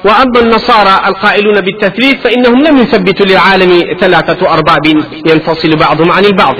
وأما 0.05 0.39
النصارى 0.39 1.07
القائلون 1.07 1.61
بالتثليث 1.61 2.15
فإنهم 2.15 2.63
لم 2.63 2.77
يثبتوا 2.77 3.25
للعالم 3.25 3.97
ثلاثة 3.99 4.53
أرباب 4.53 4.85
ينفصل 5.29 5.75
بعضهم 5.75 6.11
عن 6.11 6.25
البعض. 6.25 6.55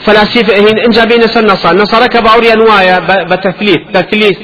فلاسفة 0.00 0.58
إن 0.58 0.90
جابين 0.90 1.22
النصارى 1.36 1.76
النصارى 1.76 2.08
كباوري 2.08 2.52
أنوايا 2.52 2.98
بتثليث 3.24 3.76
تثليث. 3.94 4.38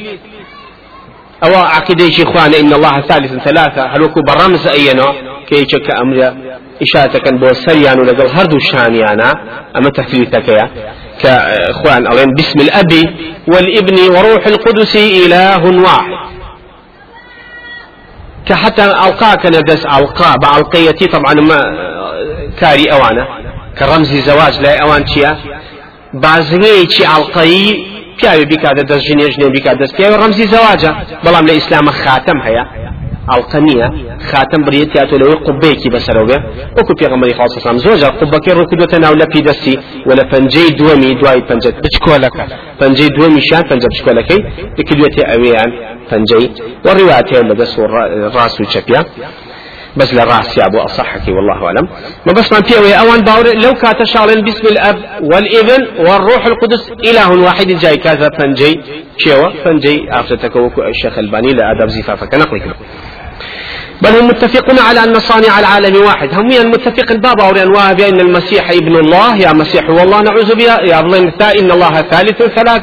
أو 1.44 1.54
عقيدة 1.54 2.22
إخوان 2.22 2.54
إن 2.54 2.72
الله 2.72 3.00
ثالث 3.00 3.32
ثلاثة. 3.44 3.86
هل 3.86 4.02
وكو 4.02 4.20
برامز 4.22 4.66
أينا 4.66 5.12
كي 5.48 5.56
يشك 5.56 5.90
أمر 5.90 6.34
إشارة 6.82 7.30
بو 7.30 7.52
سريان 7.52 8.00
ولقل 8.00 8.28
هردو 8.28 8.58
شانيانا. 8.58 9.32
أما 9.76 9.90
تثليثك 9.90 10.70
كأخوان 11.20 12.06
أولين 12.06 12.34
باسم 12.34 12.60
الأب 12.60 12.92
والإبن 13.48 13.98
وروح 14.16 14.46
القدس 14.46 14.96
إله 14.96 15.82
واحد. 15.82 16.30
كحتى 18.46 18.84
ألقاك 18.84 19.46
ندس 19.46 19.86
ألقا 19.86 20.36
بألقيتي 20.36 21.06
طبعا 21.06 21.34
ما 21.34 21.60
كاري 22.60 22.92
أوانا. 22.92 23.26
كرمز 23.78 24.14
زواج 24.14 24.60
لا 24.60 24.82
أوان 24.82 25.06
شيا. 25.06 25.38
بازغيتي 26.14 27.06
ألقي 27.16 27.89
پیاوی 28.20 28.46
بکاتە 28.52 28.82
دەست 28.90 29.04
ژنێژنێ 29.08 29.48
بکات 29.56 29.76
دەست 29.82 29.94
پیاوی 29.96 30.16
ڕەمزی 30.22 30.46
زەواجە. 30.54 30.92
بەڵام 31.24 31.44
لە 31.48 31.52
ئیسلامە 31.58 31.92
خاتەم 32.02 32.38
هەیە. 32.46 32.64
ئەڵقەنیە 33.30 33.88
خاتم 34.30 34.62
بریت 34.66 34.90
یا 34.98 35.04
لەوەی 35.20 35.38
قوبەیەکی 35.46 35.88
بەسەرەوە 35.94 36.26
بێ. 36.30 36.38
وەکو 36.76 36.92
پێغەمبەری 37.00 37.34
خاص 37.38 37.52
سلام 37.64 37.78
زۆر 37.84 37.96
قوبەکەی 38.20 38.52
ڕوکدوتە 38.58 38.98
ناو 39.04 39.14
لە 39.22 39.26
پیدەستی 39.34 39.76
و 40.08 40.10
لە 40.18 40.24
پەنجەی 40.32 40.70
دووەمی 40.78 41.10
دوای 41.20 41.40
پەنجەت 41.48 41.76
بچکۆلەکە. 41.84 42.44
پەنجەی 42.80 43.10
دووەمی 43.16 43.42
شان 43.48 43.62
پەنجە 43.70 43.88
بچکۆلەکەی 43.92 44.40
دەکردوێتێ 44.76 45.22
ئەوەیان 45.30 45.70
پەنجەی. 46.10 46.46
وەڕیواتەیە 46.86 47.42
لە 47.50 47.54
دەست 47.60 47.74
ڕاست 48.34 48.58
و 48.60 48.64
چەپیا 48.72 49.02
بس 49.96 50.14
للرأس 50.14 50.58
أبو 50.58 50.78
أصحك 50.78 51.28
والله 51.28 51.66
أعلم. 51.66 51.88
ما 52.26 52.32
بس 52.32 52.52
من 52.52 52.62
فيه 52.62 52.94
أوان 52.94 53.20
باور 53.20 53.54
لو 53.54 53.74
كات 53.74 54.02
شغل 54.02 54.42
باسم 54.42 54.66
الأب 54.66 54.96
والإبن 55.22 55.88
والروح 55.98 56.46
القدس 56.46 56.92
إله 57.04 57.42
واحد 57.42 57.66
جاي. 57.66 57.96
كذا 57.96 58.30
فنجي 58.38 58.80
شيوا 59.18 59.50
فنجي. 59.64 60.06
أفتتك 60.10 60.56
الشيخ 60.88 61.18
الباني 61.18 61.52
لأدب 61.52 61.88
زفافك 61.88 62.34
نقلك. 62.34 62.76
بل 64.02 64.10
هم 64.10 64.28
متفقون 64.28 64.78
على 64.78 65.04
أن 65.04 65.14
صانع 65.14 65.60
العالم 65.60 66.02
واحد. 66.02 66.34
هم 66.34 66.70
متفق 66.70 67.10
الباب 67.10 67.40
أو 67.40 67.50
أنواع 67.50 67.92
بأن 67.92 68.20
المسيح 68.20 68.70
ابن 68.70 68.96
الله. 68.96 69.36
يا 69.36 69.52
مسيح 69.52 69.90
والله 69.90 70.20
نعوذ 70.20 70.54
بها. 70.54 70.80
يا 70.80 71.00
الله 71.00 71.18
إن 71.60 71.70
الله 71.70 72.02
ثالث 72.02 72.42
ثلاث. 72.42 72.78